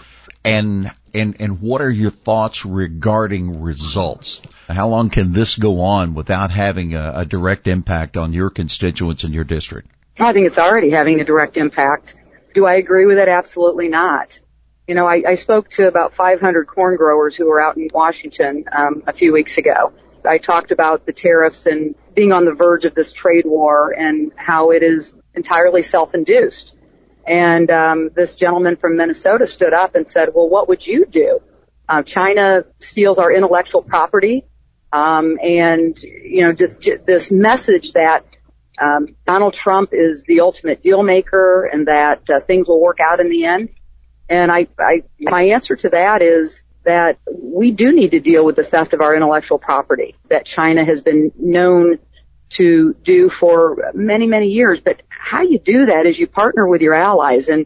And, 0.43 0.91
and, 1.15 1.36
and 1.39 1.62
what 1.62 1.81
are 1.81 1.89
your 1.89 2.12
thoughts 2.12 2.63
regarding 2.63 3.63
results? 3.63 4.39
How 4.69 4.88
long 4.88 5.10
can 5.10 5.34
this 5.34 5.57
go 5.57 5.81
on 5.81 6.13
without 6.13 6.51
having 6.51 6.93
a, 6.93 7.13
a 7.15 7.25
direct 7.25 7.67
impact 7.67 8.17
on 8.17 8.34
your 8.34 8.51
constituents 8.51 9.24
in 9.24 9.34
your 9.34 9.43
district? 9.43 9.89
I 10.19 10.31
think 10.31 10.45
it's 10.45 10.60
already 10.60 10.91
having 10.91 11.19
a 11.19 11.25
direct 11.25 11.57
impact. 11.57 12.13
Do 12.56 12.66
I 12.66 12.76
agree 12.76 13.06
with 13.06 13.18
it? 13.18 13.28
Absolutely 13.28 13.90
not. 13.90 14.40
You 14.88 14.96
know, 14.96 15.06
I, 15.06 15.22
I 15.28 15.36
spoke 15.36 15.68
to 15.72 15.90
about 15.90 16.14
500 16.14 16.68
corn 16.68 16.96
growers 16.96 17.36
who 17.36 17.48
were 17.48 17.62
out 17.62 17.76
in 17.76 17.90
Washington 17.94 18.64
um, 18.72 19.04
a 19.06 19.12
few 19.12 19.34
weeks 19.34 19.58
ago. 19.58 19.92
I 20.24 20.38
talked 20.38 20.72
about 20.72 21.06
the 21.06 21.12
tariffs 21.12 21.66
and 21.66 21.96
being 22.16 22.32
on 22.32 22.46
the 22.46 22.54
verge 22.54 22.86
of 22.86 22.96
this 22.96 23.12
trade 23.12 23.46
war 23.46 23.94
and 23.96 24.32
how 24.38 24.72
it 24.72 24.84
is 24.84 25.16
entirely 25.34 25.82
self-induced. 25.82 26.78
And 27.28 27.70
um, 27.70 28.10
this 28.16 28.38
gentleman 28.38 28.78
from 28.78 28.96
Minnesota 28.96 29.48
stood 29.48 29.74
up 29.74 29.96
and 29.96 30.08
said, 30.08 30.30
"Well, 30.34 30.48
what 30.48 30.70
would 30.70 30.86
you 30.86 31.06
do? 31.06 31.42
Uh, 31.90 32.04
China 32.04 32.64
steals 32.80 33.18
our 33.18 33.32
intellectual 33.32 33.82
property, 33.82 34.46
um, 34.94 35.40
and 35.42 36.02
you 36.02 36.44
know 36.44 36.54
just, 36.54 36.80
just 36.80 37.06
this 37.06 37.32
message 37.32 37.94
that 37.94 38.26
um, 38.79 39.15
Donald 39.25 39.53
Trump 39.53 39.89
is 39.94 40.24
the 40.24 40.41
ultimate 40.41 40.82
deal 40.82 41.03
maker 41.03 41.65
and 41.65 41.88
that 41.88 42.29
uh, 42.29 42.39
things 42.39 42.67
will 42.67 42.82
work 42.82 43.00
out 43.00 43.20
in 43.20 43.29
the 43.29 43.46
end. 43.46 43.70
And 44.29 44.51
I, 44.51 44.67
I, 44.79 45.03
my 45.20 45.44
answer 45.50 45.75
to 45.75 45.89
that 45.89 46.22
is 46.22 46.63
that 46.84 47.20
we 47.32 47.72
do 47.72 47.91
need 47.91 48.12
to 48.12 48.20
deal 48.20 48.46
with 48.46 48.55
the 48.55 48.63
theft 48.63 48.94
of 48.94 49.01
our 49.01 49.15
intellectual 49.15 49.58
property 49.58 50.15
that 50.29 50.46
China 50.46 50.84
has 50.84 51.01
been 51.01 51.32
known 51.38 52.00
to 52.50 52.94
do 53.01 53.29
for 53.29 53.91
many, 53.94 54.27
many 54.27 54.48
years. 54.48 54.79
But 54.82 55.01
how 55.10 55.41
you 55.41 55.60
do 55.60 55.88
that 55.88 56.05
is 56.05 56.20
you 56.20 56.27
partner 56.27 56.67
with 56.67 56.82
your 56.82 56.94
allies 56.94 57.50
and 57.50 57.65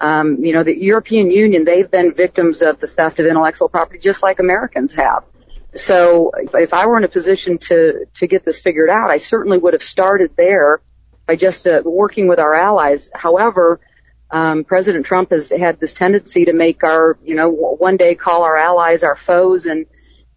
um, 0.00 0.44
you 0.44 0.52
know, 0.52 0.62
the 0.62 0.76
European 0.76 1.30
Union, 1.30 1.64
they've 1.64 1.90
been 1.90 2.12
victims 2.12 2.60
of 2.60 2.78
the 2.80 2.86
theft 2.86 3.18
of 3.18 3.26
intellectual 3.26 3.68
property 3.68 3.98
just 3.98 4.22
like 4.22 4.40
Americans 4.40 4.94
have. 4.94 5.26
So 5.76 6.32
if 6.54 6.72
I 6.72 6.86
were 6.86 6.98
in 6.98 7.04
a 7.04 7.08
position 7.08 7.58
to, 7.58 8.06
to 8.14 8.26
get 8.26 8.44
this 8.44 8.58
figured 8.58 8.90
out, 8.90 9.10
I 9.10 9.18
certainly 9.18 9.58
would 9.58 9.72
have 9.72 9.82
started 9.82 10.32
there 10.36 10.80
by 11.26 11.36
just 11.36 11.66
uh, 11.66 11.82
working 11.84 12.28
with 12.28 12.38
our 12.38 12.54
allies. 12.54 13.10
However, 13.14 13.80
um, 14.30 14.64
President 14.64 15.06
Trump 15.06 15.30
has 15.30 15.50
had 15.50 15.78
this 15.78 15.92
tendency 15.92 16.46
to 16.46 16.52
make 16.52 16.82
our, 16.82 17.18
you 17.22 17.34
know, 17.34 17.50
one 17.50 17.96
day 17.96 18.14
call 18.14 18.42
our 18.42 18.56
allies 18.56 19.02
our 19.02 19.16
foes 19.16 19.66
and, 19.66 19.86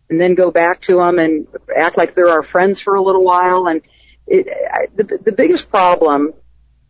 and 0.10 0.20
then 0.20 0.36
go 0.36 0.52
back 0.52 0.82
to 0.82 0.98
them 0.98 1.20
and 1.20 1.48
act 1.76 1.98
like 1.98 2.14
they're 2.14 2.30
our 2.30 2.44
friends 2.44 2.80
for 2.80 2.96
a 2.96 3.02
little 3.02 3.24
while. 3.24 3.68
And 3.68 3.82
it, 4.28 4.48
I, 4.48 4.88
the, 4.96 5.18
the 5.18 5.32
biggest 5.32 5.70
problem, 5.70 6.34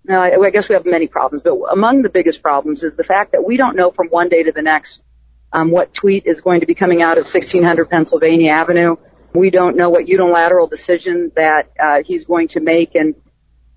I 0.09 0.49
guess 0.51 0.67
we 0.67 0.75
have 0.75 0.85
many 0.85 1.07
problems, 1.07 1.41
but 1.41 1.57
among 1.71 2.01
the 2.01 2.09
biggest 2.09 2.41
problems 2.41 2.83
is 2.83 2.95
the 2.95 3.03
fact 3.03 3.33
that 3.33 3.45
we 3.45 3.57
don't 3.57 3.75
know 3.75 3.91
from 3.91 4.07
one 4.07 4.29
day 4.29 4.43
to 4.43 4.51
the 4.51 4.61
next 4.61 5.03
um, 5.51 5.71
what 5.71 5.93
tweet 5.93 6.25
is 6.25 6.41
going 6.41 6.59
to 6.59 6.65
be 6.65 6.75
coming 6.75 7.01
out 7.01 7.17
of 7.17 7.25
1600 7.25 7.89
Pennsylvania 7.89 8.51
Avenue. 8.51 8.95
We 9.33 9.49
don't 9.49 9.75
know 9.75 9.89
what 9.89 10.07
unilateral 10.07 10.67
decision 10.67 11.31
that 11.35 11.71
uh, 11.79 12.03
he's 12.03 12.25
going 12.25 12.49
to 12.49 12.59
make, 12.59 12.95
and 12.95 13.15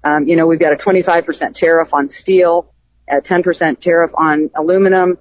um, 0.05 0.27
you 0.27 0.37
know 0.37 0.47
we've 0.47 0.61
got 0.61 0.73
a 0.73 0.77
25% 0.77 1.55
tariff 1.55 1.95
on 1.95 2.09
steel, 2.09 2.73
a 3.09 3.21
10% 3.21 3.81
tariff 3.81 4.13
on 4.15 4.51
aluminum. 4.57 5.19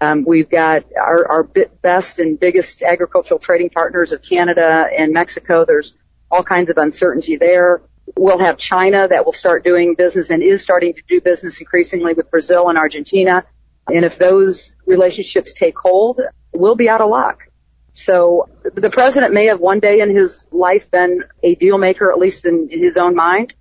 Um, 0.00 0.24
we've 0.24 0.48
got 0.48 0.84
our, 0.96 1.26
our 1.26 1.44
best 1.82 2.20
and 2.20 2.38
biggest 2.38 2.82
agricultural 2.82 3.40
trading 3.40 3.70
partners 3.70 4.12
of 4.12 4.22
Canada 4.22 4.88
and 4.96 5.12
Mexico. 5.12 5.64
There's 5.64 5.96
all 6.30 6.44
kinds 6.44 6.70
of 6.70 6.78
uncertainty 6.78 7.36
there. 7.36 7.82
We'll 8.16 8.38
have 8.38 8.56
China 8.56 9.08
that 9.08 9.24
will 9.24 9.32
start 9.32 9.64
doing 9.64 9.94
business 9.94 10.30
and 10.30 10.42
is 10.42 10.62
starting 10.62 10.94
to 10.94 11.02
do 11.08 11.20
business 11.20 11.60
increasingly 11.60 12.14
with 12.14 12.30
Brazil 12.30 12.68
and 12.68 12.78
Argentina. 12.78 13.44
And 13.88 14.04
if 14.04 14.18
those 14.18 14.74
relationships 14.86 15.52
take 15.52 15.78
hold, 15.78 16.20
we'll 16.52 16.76
be 16.76 16.88
out 16.88 17.00
of 17.00 17.10
luck. 17.10 17.48
So 17.94 18.48
the 18.62 18.90
president 18.90 19.34
may 19.34 19.46
have 19.46 19.58
one 19.58 19.80
day 19.80 20.00
in 20.00 20.14
his 20.14 20.46
life 20.52 20.90
been 20.90 21.24
a 21.42 21.56
deal 21.56 21.78
maker, 21.78 22.12
at 22.12 22.18
least 22.18 22.44
in, 22.44 22.68
his 22.70 22.96
own 22.96 23.16
mind. 23.16 23.54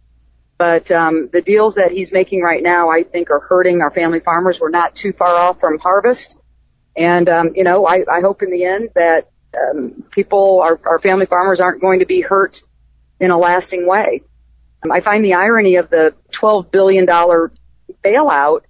But 0.60 0.92
um, 0.92 1.30
the 1.32 1.42
deals 1.42 1.76
that 1.76 1.92
he's 1.92 2.12
making 2.12 2.42
right 2.42 2.62
now, 2.62 2.90
I 2.90 3.04
think, 3.04 3.32
are 3.32 3.40
hurting 3.40 3.82
our 3.82 3.92
family 3.92 4.20
farmers. 4.20 4.60
We're 4.60 4.70
not 4.70 4.96
too 4.96 5.12
far 5.12 5.36
off 5.36 5.60
from 5.60 5.80
harvest, 5.80 6.38
and 6.96 7.30
um, 7.30 7.52
you 7.56 7.64
know, 7.64 7.86
I, 7.86 8.04
I 8.12 8.22
hope 8.22 8.42
in 8.42 8.50
the 8.50 8.66
end 8.66 8.90
that 8.96 9.30
um, 9.56 10.04
people, 10.12 10.62
our, 10.62 10.80
our 10.86 11.00
family 11.00 11.28
farmers, 11.28 11.62
aren't 11.62 11.82
going 11.82 12.00
to 12.00 12.08
be 12.08 12.22
hurt 12.22 12.64
in 13.20 13.30
a 13.30 13.38
lasting 13.38 13.88
way. 13.88 14.24
Um, 14.84 14.92
I 14.92 15.00
find 15.00 15.24
the 15.24 15.36
irony 15.36 15.76
of 15.76 15.90
the 15.90 16.16
12 16.32 16.72
billion 16.72 17.06
dollar 17.06 17.52
bailout 18.04 18.62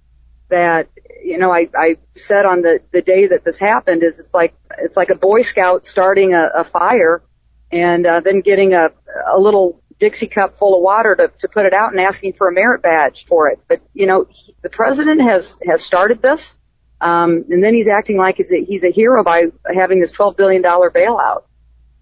that 0.48 0.88
you 1.22 1.38
know, 1.38 1.52
I, 1.52 1.68
I 1.76 1.96
said 2.16 2.46
on 2.46 2.62
the, 2.62 2.80
the 2.92 3.02
day 3.02 3.26
that 3.28 3.44
this 3.44 3.58
happened 3.58 4.02
is 4.02 4.18
it's 4.18 4.34
like, 4.34 4.54
it's 4.78 4.96
like 4.96 5.10
a 5.10 5.14
Boy 5.14 5.42
Scout 5.42 5.86
starting 5.86 6.34
a, 6.34 6.50
a 6.54 6.64
fire 6.64 7.22
and, 7.70 8.06
uh, 8.06 8.20
then 8.20 8.40
getting 8.40 8.74
a, 8.74 8.90
a 9.26 9.38
little 9.38 9.82
Dixie 9.98 10.28
cup 10.28 10.54
full 10.54 10.76
of 10.76 10.82
water 10.82 11.16
to, 11.16 11.28
to 11.38 11.48
put 11.48 11.66
it 11.66 11.74
out 11.74 11.92
and 11.92 12.00
asking 12.00 12.34
for 12.34 12.48
a 12.48 12.52
merit 12.52 12.82
badge 12.82 13.26
for 13.26 13.48
it. 13.48 13.60
But, 13.68 13.80
you 13.94 14.06
know, 14.06 14.26
he, 14.30 14.54
the 14.62 14.70
president 14.70 15.20
has, 15.22 15.56
has 15.66 15.84
started 15.84 16.22
this. 16.22 16.56
Um, 17.00 17.44
and 17.50 17.62
then 17.62 17.74
he's 17.74 17.88
acting 17.88 18.16
like 18.16 18.36
he's 18.36 18.52
a, 18.52 18.64
he's 18.64 18.84
a 18.84 18.90
hero 18.90 19.22
by 19.22 19.46
having 19.72 20.00
this 20.00 20.12
$12 20.12 20.36
billion 20.36 20.62
bailout. 20.62 21.44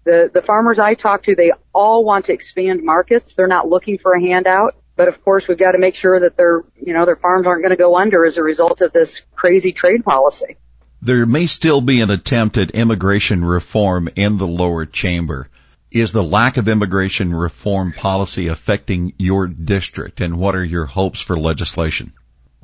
The, 0.05 0.31
the 0.33 0.41
farmers 0.41 0.79
I 0.79 0.93
talk 0.93 1.23
to, 1.23 1.35
they 1.35 1.51
all 1.73 2.05
want 2.05 2.25
to 2.25 2.33
expand 2.33 2.83
markets. 2.83 3.35
They're 3.35 3.47
not 3.47 3.67
looking 3.67 3.97
for 3.97 4.13
a 4.13 4.21
handout. 4.21 4.75
But 4.97 5.07
of 5.07 5.23
course, 5.23 5.47
we've 5.47 5.57
got 5.57 5.71
to 5.71 5.77
make 5.77 5.95
sure 5.95 6.19
that 6.19 6.35
their, 6.35 6.63
you 6.75 6.91
know, 6.91 7.05
their 7.05 7.15
farms 7.15 7.45
aren't 7.47 7.61
going 7.61 7.69
to 7.69 7.77
go 7.77 7.95
under 7.95 8.25
as 8.25 8.37
a 8.37 8.43
result 8.43 8.81
of 8.81 8.91
this 8.91 9.21
crazy 9.35 9.71
trade 9.71 10.03
policy. 10.03 10.57
There 11.01 11.27
may 11.27 11.45
still 11.45 11.81
be 11.81 12.01
an 12.01 12.09
attempt 12.09 12.57
at 12.57 12.71
immigration 12.71 13.45
reform 13.45 14.09
in 14.15 14.39
the 14.39 14.47
lower 14.47 14.85
chamber. 14.87 15.49
Is 15.91 16.11
the 16.11 16.23
lack 16.23 16.57
of 16.57 16.67
immigration 16.67 17.33
reform 17.33 17.93
policy 17.93 18.47
affecting 18.47 19.13
your 19.17 19.47
district 19.47 20.19
and 20.19 20.37
what 20.37 20.55
are 20.55 20.65
your 20.65 20.85
hopes 20.85 21.21
for 21.21 21.37
legislation? 21.37 22.13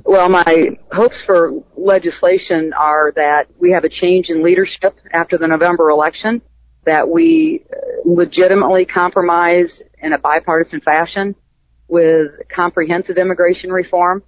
Well, 0.04 0.28
my 0.28 0.78
hopes 0.92 1.24
for 1.24 1.64
legislation 1.78 2.74
are 2.74 3.14
that 3.16 3.48
we 3.60 3.72
have 3.72 3.86
a 3.86 3.90
change 3.90 4.32
in 4.32 4.44
leadership 4.44 5.00
after 5.12 5.38
the 5.38 5.48
November 5.48 5.92
election, 5.92 6.42
that 6.84 7.08
we 7.08 7.64
uh, 7.72 7.78
legitimately 8.04 8.86
compromise 8.86 9.82
in 10.00 10.12
a 10.12 10.18
bipartisan 10.18 10.82
fassion, 10.82 11.36
with 11.88 12.48
comprehensive 12.50 13.18
immigration 13.18 13.72
reform. 13.72 14.24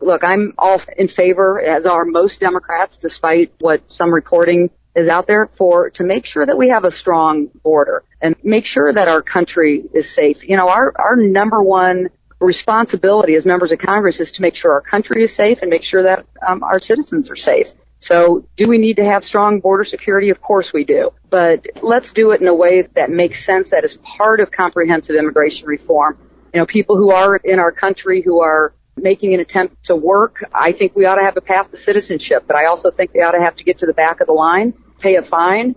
Look, 0.00 0.24
I'm 0.24 0.54
all 0.56 0.80
in 0.96 1.08
favor, 1.08 1.60
as 1.60 1.84
are 1.86 2.04
most 2.04 2.40
Democrats, 2.40 2.96
despite 2.96 3.52
what 3.60 3.92
some 3.92 4.12
reporting 4.12 4.70
is 4.94 5.08
out 5.08 5.26
there 5.26 5.46
for 5.46 5.90
to 5.90 6.04
make 6.04 6.26
sure 6.26 6.44
that 6.44 6.56
we 6.56 6.68
have 6.68 6.84
a 6.84 6.90
strong 6.90 7.48
border 7.62 8.02
and 8.20 8.34
make 8.42 8.64
sure 8.64 8.92
that 8.92 9.08
our 9.08 9.22
country 9.22 9.84
is 9.92 10.10
safe. 10.10 10.48
You 10.48 10.56
know, 10.56 10.68
our, 10.68 10.92
our 10.96 11.16
number 11.16 11.62
one 11.62 12.08
responsibility 12.40 13.34
as 13.34 13.44
members 13.44 13.70
of 13.70 13.78
Congress 13.78 14.20
is 14.20 14.32
to 14.32 14.42
make 14.42 14.54
sure 14.54 14.72
our 14.72 14.80
country 14.80 15.22
is 15.22 15.34
safe 15.34 15.60
and 15.62 15.70
make 15.70 15.84
sure 15.84 16.02
that 16.04 16.26
um, 16.46 16.62
our 16.62 16.80
citizens 16.80 17.30
are 17.30 17.36
safe. 17.36 17.72
So 17.98 18.46
do 18.56 18.66
we 18.66 18.78
need 18.78 18.96
to 18.96 19.04
have 19.04 19.24
strong 19.24 19.60
border 19.60 19.84
security? 19.84 20.30
Of 20.30 20.40
course 20.40 20.72
we 20.72 20.84
do. 20.84 21.12
But 21.28 21.66
let's 21.82 22.12
do 22.12 22.30
it 22.30 22.40
in 22.40 22.48
a 22.48 22.54
way 22.54 22.82
that 22.82 23.10
makes 23.10 23.44
sense, 23.44 23.70
that 23.70 23.84
is 23.84 23.98
part 23.98 24.40
of 24.40 24.50
comprehensive 24.50 25.16
immigration 25.16 25.68
reform 25.68 26.16
you 26.52 26.60
know, 26.60 26.66
people 26.66 26.96
who 26.96 27.10
are 27.10 27.36
in 27.36 27.58
our 27.58 27.72
country 27.72 28.22
who 28.22 28.40
are 28.40 28.74
making 28.96 29.34
an 29.34 29.40
attempt 29.40 29.84
to 29.84 29.96
work, 29.96 30.44
I 30.52 30.72
think 30.72 30.94
we 30.94 31.06
ought 31.06 31.16
to 31.16 31.22
have 31.22 31.36
a 31.36 31.40
path 31.40 31.70
to 31.70 31.76
citizenship, 31.76 32.44
but 32.46 32.56
I 32.56 32.66
also 32.66 32.90
think 32.90 33.12
they 33.12 33.20
ought 33.20 33.32
to 33.32 33.40
have 33.40 33.56
to 33.56 33.64
get 33.64 33.78
to 33.78 33.86
the 33.86 33.94
back 33.94 34.20
of 34.20 34.26
the 34.26 34.32
line, 34.32 34.74
pay 34.98 35.16
a 35.16 35.22
fine, 35.22 35.74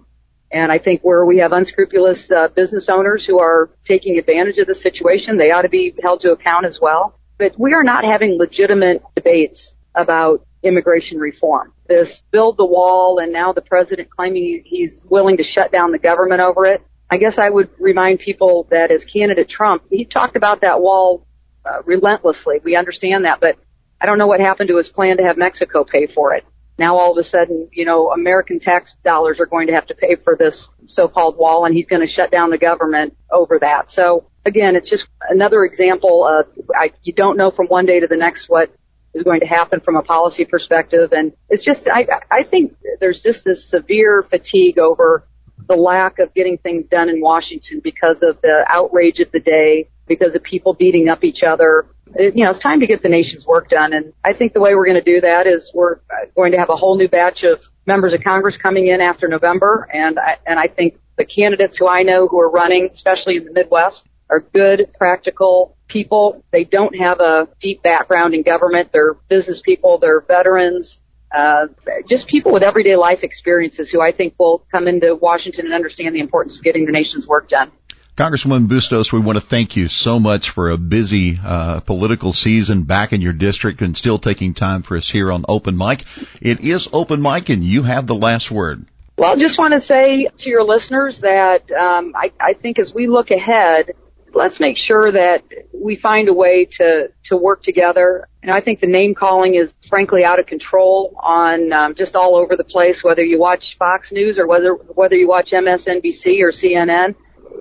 and 0.51 0.71
I 0.71 0.77
think 0.77 1.01
where 1.01 1.25
we 1.25 1.37
have 1.37 1.51
unscrupulous 1.51 2.31
uh, 2.31 2.47
business 2.49 2.87
owners 2.87 3.25
who 3.25 3.39
are 3.39 3.71
taking 3.85 4.19
advantage 4.19 4.59
of 4.59 4.67
the 4.67 4.75
situation, 4.75 5.37
they 5.37 5.51
ought 5.51 5.63
to 5.63 5.69
be 5.69 5.95
held 6.01 6.19
to 6.21 6.31
account 6.31 6.65
as 6.65 6.79
well. 6.79 7.19
But 7.39 7.57
we 7.57 7.73
are 7.73 7.83
not 7.83 8.03
having 8.03 8.37
legitimate 8.37 9.01
debates 9.15 9.73
about 9.95 10.45
immigration 10.61 11.19
reform. 11.19 11.73
This 11.87 12.21
build 12.31 12.57
the 12.57 12.65
wall 12.65 13.19
and 13.19 13.33
now 13.33 13.51
the 13.53 13.61
president 13.61 14.09
claiming 14.09 14.61
he's 14.63 15.01
willing 15.03 15.37
to 15.37 15.43
shut 15.43 15.71
down 15.71 15.91
the 15.91 15.99
government 15.99 16.39
over 16.39 16.65
it. 16.65 16.81
I 17.13 17.17
guess 17.17 17.37
I 17.37 17.47
would 17.47 17.69
remind 17.77 18.21
people 18.21 18.65
that 18.71 18.89
as 18.89 19.05
candidate 19.05 19.47
Trump, 19.47 19.83
he 19.91 20.03
talked 20.03 20.35
about 20.35 20.61
that 20.61 20.81
wall 20.81 21.27
uh, 21.63 21.83
relentlessly. 21.85 22.59
We 22.63 22.75
understand 22.75 23.25
that, 23.25 23.39
but 23.39 23.59
I 24.01 24.07
don't 24.07 24.17
know 24.17 24.25
what 24.25 24.39
happened 24.39 24.69
to 24.69 24.77
his 24.77 24.89
plan 24.89 25.17
to 25.17 25.23
have 25.23 25.37
Mexico 25.37 25.83
pay 25.83 26.07
for 26.07 26.33
it. 26.33 26.43
Now 26.79 26.97
all 26.97 27.11
of 27.11 27.17
a 27.19 27.23
sudden, 27.23 27.69
you 27.71 27.85
know, 27.85 28.11
American 28.11 28.59
tax 28.59 28.95
dollars 29.03 29.39
are 29.39 29.45
going 29.45 29.67
to 29.67 29.73
have 29.73 29.85
to 29.85 29.93
pay 29.93 30.15
for 30.15 30.35
this 30.35 30.69
so-called 30.87 31.37
wall 31.37 31.65
and 31.65 31.75
he's 31.75 31.85
going 31.85 32.01
to 32.01 32.07
shut 32.07 32.31
down 32.31 32.49
the 32.49 32.57
government 32.57 33.15
over 33.29 33.59
that. 33.59 33.91
So 33.91 34.31
again, 34.43 34.75
it's 34.75 34.89
just 34.89 35.07
another 35.29 35.63
example 35.65 36.25
of 36.25 36.47
I, 36.75 36.93
you 37.03 37.13
don't 37.13 37.37
know 37.37 37.51
from 37.51 37.67
one 37.67 37.85
day 37.85 37.99
to 37.99 38.07
the 38.07 38.17
next 38.17 38.49
what 38.49 38.73
is 39.13 39.21
going 39.21 39.41
to 39.41 39.45
happen 39.45 39.81
from 39.81 39.97
a 39.97 40.01
policy 40.01 40.45
perspective. 40.45 41.13
And 41.13 41.33
it's 41.47 41.63
just, 41.63 41.87
I, 41.87 42.07
I 42.31 42.41
think 42.41 42.75
there's 42.99 43.21
just 43.21 43.45
this 43.45 43.69
severe 43.69 44.23
fatigue 44.23 44.79
over 44.79 45.27
the 45.67 45.75
lack 45.75 46.19
of 46.19 46.33
getting 46.33 46.57
things 46.57 46.87
done 46.87 47.09
in 47.09 47.21
Washington 47.21 47.79
because 47.79 48.23
of 48.23 48.41
the 48.41 48.65
outrage 48.67 49.19
of 49.19 49.31
the 49.31 49.39
day, 49.39 49.89
because 50.07 50.35
of 50.35 50.43
people 50.43 50.73
beating 50.73 51.09
up 51.09 51.23
each 51.23 51.43
other. 51.43 51.87
it, 52.15 52.35
you 52.35 52.43
know, 52.43 52.49
it's 52.49 52.59
time 52.59 52.79
to 52.81 52.87
get 52.87 53.01
the 53.01 53.09
nation's 53.09 53.45
work 53.45 53.69
done. 53.69 53.93
And 53.93 54.13
I 54.23 54.33
think 54.33 54.53
the 54.53 54.59
way 54.59 54.75
we're 54.75 54.85
going 54.85 55.03
to 55.03 55.13
do 55.13 55.21
that 55.21 55.47
is 55.47 55.71
we're 55.73 55.99
going 56.35 56.51
to 56.51 56.57
have 56.57 56.69
a 56.69 56.75
whole 56.75 56.97
new 56.97 57.07
batch 57.07 57.43
of 57.43 57.63
members 57.85 58.13
of 58.13 58.23
Congress 58.23 58.57
coming 58.57 58.87
in 58.87 59.01
after 59.01 59.27
November. 59.27 59.87
And 59.91 60.19
I, 60.19 60.37
and 60.45 60.59
I 60.59 60.67
think 60.67 60.99
the 61.15 61.25
candidates 61.25 61.77
who 61.77 61.87
I 61.87 62.03
know 62.03 62.27
who 62.27 62.39
are 62.39 62.49
running, 62.49 62.89
especially 62.91 63.37
in 63.37 63.45
the 63.45 63.51
Midwest, 63.51 64.05
are 64.29 64.39
good, 64.39 64.89
practical 64.97 65.77
people. 65.87 66.43
They 66.51 66.63
don't 66.63 66.97
have 66.97 67.19
a 67.19 67.47
deep 67.59 67.83
background 67.83 68.33
in 68.33 68.41
government. 68.41 68.91
They're 68.91 69.13
business 69.13 69.61
people. 69.61 69.99
They're 69.99 70.21
veterans. 70.21 70.99
Uh, 71.33 71.67
just 72.07 72.27
people 72.27 72.51
with 72.51 72.63
everyday 72.63 72.95
life 72.95 73.23
experiences 73.23 73.89
who 73.89 73.99
I 73.99 74.11
think 74.11 74.35
will 74.37 74.63
come 74.71 74.87
into 74.87 75.15
Washington 75.15 75.65
and 75.65 75.73
understand 75.73 76.15
the 76.15 76.19
importance 76.19 76.57
of 76.57 76.63
getting 76.63 76.85
the 76.85 76.91
nation's 76.91 77.27
work 77.27 77.49
done. 77.49 77.71
Congresswoman 78.15 78.67
Bustos, 78.67 79.11
we 79.11 79.19
want 79.19 79.37
to 79.37 79.41
thank 79.41 79.75
you 79.75 79.87
so 79.87 80.19
much 80.19 80.51
for 80.51 80.69
a 80.69 80.77
busy 80.77 81.39
uh, 81.43 81.79
political 81.79 82.31
season 82.31 82.83
back 82.83 83.11
in 83.11 83.21
your 83.21 83.33
district 83.33 83.81
and 83.81 83.97
still 83.97 84.19
taking 84.19 84.53
time 84.53 84.83
for 84.83 84.95
us 84.95 85.09
here 85.09 85.31
on 85.31 85.45
Open 85.49 85.75
Mic. 85.75 86.03
It 86.39 86.59
is 86.59 86.87
Open 86.93 87.23
Mic, 87.23 87.49
and 87.49 87.63
you 87.63 87.81
have 87.81 88.05
the 88.05 88.13
last 88.13 88.51
word. 88.51 88.85
Well, 89.17 89.31
I 89.31 89.35
just 89.35 89.57
want 89.57 89.73
to 89.73 89.81
say 89.81 90.27
to 90.27 90.49
your 90.49 90.63
listeners 90.63 91.19
that 91.19 91.71
um, 91.71 92.13
I, 92.15 92.31
I 92.39 92.53
think 92.53 92.77
as 92.77 92.93
we 92.93 93.07
look 93.07 93.31
ahead, 93.31 93.93
let's 94.33 94.59
make 94.59 94.77
sure 94.77 95.11
that 95.11 95.43
we 95.73 95.95
find 95.95 96.27
a 96.27 96.33
way 96.33 96.65
to 96.65 97.11
to 97.25 97.37
work 97.37 97.63
together. 97.63 98.27
And 98.41 98.51
I 98.51 98.61
think 98.61 98.79
the 98.79 98.87
name 98.87 99.15
calling 99.15 99.55
is 99.55 99.73
frankly 99.87 100.25
out 100.25 100.39
of 100.39 100.45
control 100.45 101.15
on 101.21 101.71
um, 101.71 101.95
just 101.95 102.15
all 102.15 102.35
over 102.35 102.55
the 102.55 102.63
place. 102.63 103.03
Whether 103.03 103.23
you 103.23 103.39
watch 103.39 103.77
Fox 103.77 104.11
News 104.11 104.39
or 104.39 104.47
whether 104.47 104.73
whether 104.73 105.15
you 105.15 105.27
watch 105.27 105.51
MSNBC 105.51 106.41
or 106.41 106.51
CNN, 106.51 107.15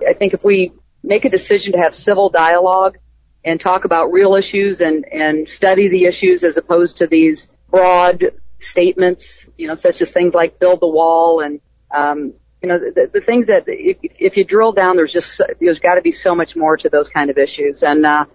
I 0.07 0.13
think 0.13 0.33
if 0.33 0.43
we 0.43 0.73
make 1.03 1.25
a 1.25 1.29
decision 1.29 1.73
to 1.73 1.79
have 1.79 1.93
civil 1.93 2.29
dialogue 2.29 2.97
and 3.45 3.59
talk 3.59 3.85
about 3.85 4.11
real 4.11 4.35
issues 4.35 4.81
and, 4.81 5.05
and 5.05 5.47
study 5.47 5.89
the 5.89 6.05
issues 6.05 6.43
as 6.43 6.57
opposed 6.57 6.97
to 6.97 7.07
these 7.07 7.49
broad 7.69 8.31
statements, 8.59 9.45
you 9.57 9.67
know, 9.67 9.75
such 9.75 10.01
as 10.01 10.09
things 10.09 10.33
like 10.33 10.59
build 10.59 10.79
the 10.79 10.87
wall 10.87 11.41
and, 11.41 11.59
um, 11.93 12.33
you 12.63 12.69
know, 12.69 12.79
the, 12.79 13.09
the 13.13 13.21
things 13.21 13.47
that 13.47 13.65
if, 13.67 13.97
if 14.19 14.37
you 14.37 14.43
drill 14.43 14.71
down, 14.71 14.95
there's 14.95 15.13
just, 15.13 15.41
there's 15.59 15.79
got 15.79 15.95
to 15.95 16.01
be 16.01 16.11
so 16.11 16.33
much 16.33 16.55
more 16.55 16.77
to 16.77 16.89
those 16.89 17.09
kind 17.09 17.29
of 17.29 17.37
issues. 17.37 17.83
And, 17.83 18.05
uh, 18.05 18.25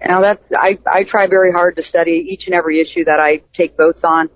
you 0.00 0.08
know, 0.08 0.22
that, 0.22 0.42
I, 0.56 0.78
I 0.86 1.04
try 1.04 1.26
very 1.26 1.52
hard 1.52 1.76
to 1.76 1.82
study 1.82 2.26
each 2.30 2.46
and 2.46 2.54
every 2.54 2.80
issue 2.80 3.04
that 3.04 3.20
I 3.20 3.42
take 3.52 3.76
votes 3.76 4.04
on. 4.04 4.30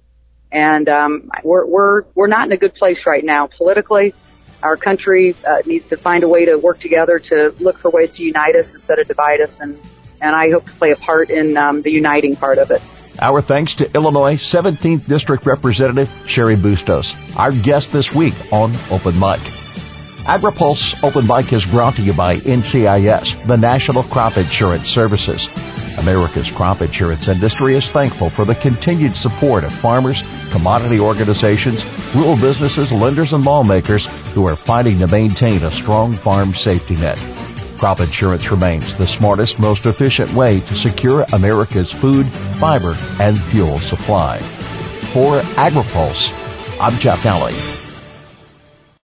And, 0.52 0.88
um, 0.88 1.30
we're, 1.44 1.64
we're, 1.64 2.02
we're 2.14 2.26
not 2.26 2.46
in 2.46 2.52
a 2.52 2.56
good 2.56 2.74
place 2.74 3.06
right 3.06 3.24
now 3.24 3.46
politically 3.46 4.14
our 4.62 4.76
country 4.76 5.35
uh, 5.46 5.62
needs 5.66 5.88
to 5.88 5.96
find 5.96 6.24
a 6.24 6.28
way 6.28 6.46
to 6.46 6.56
work 6.56 6.78
together 6.78 7.18
to 7.18 7.54
look 7.61 7.78
for 7.78 7.90
ways 7.90 8.11
to 8.12 8.24
unite 8.24 8.56
us 8.56 8.74
instead 8.74 8.98
of 8.98 9.06
divide 9.06 9.40
us, 9.40 9.61
and 9.61 9.78
and 10.20 10.35
I 10.35 10.50
hope 10.50 10.64
to 10.64 10.72
play 10.72 10.92
a 10.92 10.96
part 10.96 11.30
in 11.30 11.56
um, 11.56 11.82
the 11.82 11.90
uniting 11.90 12.37
part 12.37 12.59
of 12.59 12.70
it. 12.70 12.82
Our 13.20 13.40
thanks 13.40 13.74
to 13.76 13.90
Illinois 13.94 14.37
17th 14.37 15.07
District 15.07 15.46
Representative 15.46 16.11
Cheri 16.26 16.57
Bustos, 16.57 17.14
our 17.37 17.50
guest 17.50 17.92
this 17.92 18.14
week 18.14 18.35
on 18.52 18.72
Open 18.90 19.18
Mic. 19.18 19.40
AgriPulse 20.26 21.02
Open 21.02 21.26
Mic 21.26 21.52
is 21.52 21.64
brought 21.64 21.96
to 21.96 22.02
you 22.02 22.12
by 22.12 22.37
NCIS, 22.37 23.46
the 23.46 23.57
National 23.57 24.02
Crop 24.02 24.37
Insurance 24.37 24.88
Services. 24.88 25.48
America's 25.98 26.50
crop 26.50 26.83
insurance 26.83 27.26
industry 27.26 27.74
is 27.74 27.90
thankful 27.90 28.29
for 28.29 28.44
the 28.44 28.55
continued 28.57 29.16
support 29.16 29.64
of 29.64 29.72
farmers, 29.72 30.22
commodity 30.50 31.00
organizations, 31.00 31.85
rural 32.14 32.37
businesses, 32.37 32.92
lenders, 32.92 33.33
and 33.33 33.44
lawmakers 33.44 34.07
who 34.35 34.46
are 34.46 34.57
fighting 34.57 34.98
to 34.98 35.07
maintain 35.07 35.62
a 35.62 35.70
strong 35.70 36.12
farm 36.12 36.52
safety 36.52 36.96
net. 36.96 37.18
Crop 37.76 38.00
insurance 38.00 38.50
remains 38.50 38.96
the 38.96 39.06
smartest, 39.06 39.58
most 39.58 39.84
efficient 39.86 40.32
way 40.32 40.60
to 40.60 40.74
secure 40.74 41.26
America's 41.32 41.92
food, 41.92 42.26
fiber, 42.58 42.96
and 43.20 43.38
fuel 43.38 43.78
supply. 43.78 44.38
For 45.12 45.40
AgriPulse, 45.56 46.32
I'm 46.80 46.98
Jeff 46.98 47.22
Nalley. 47.22 47.86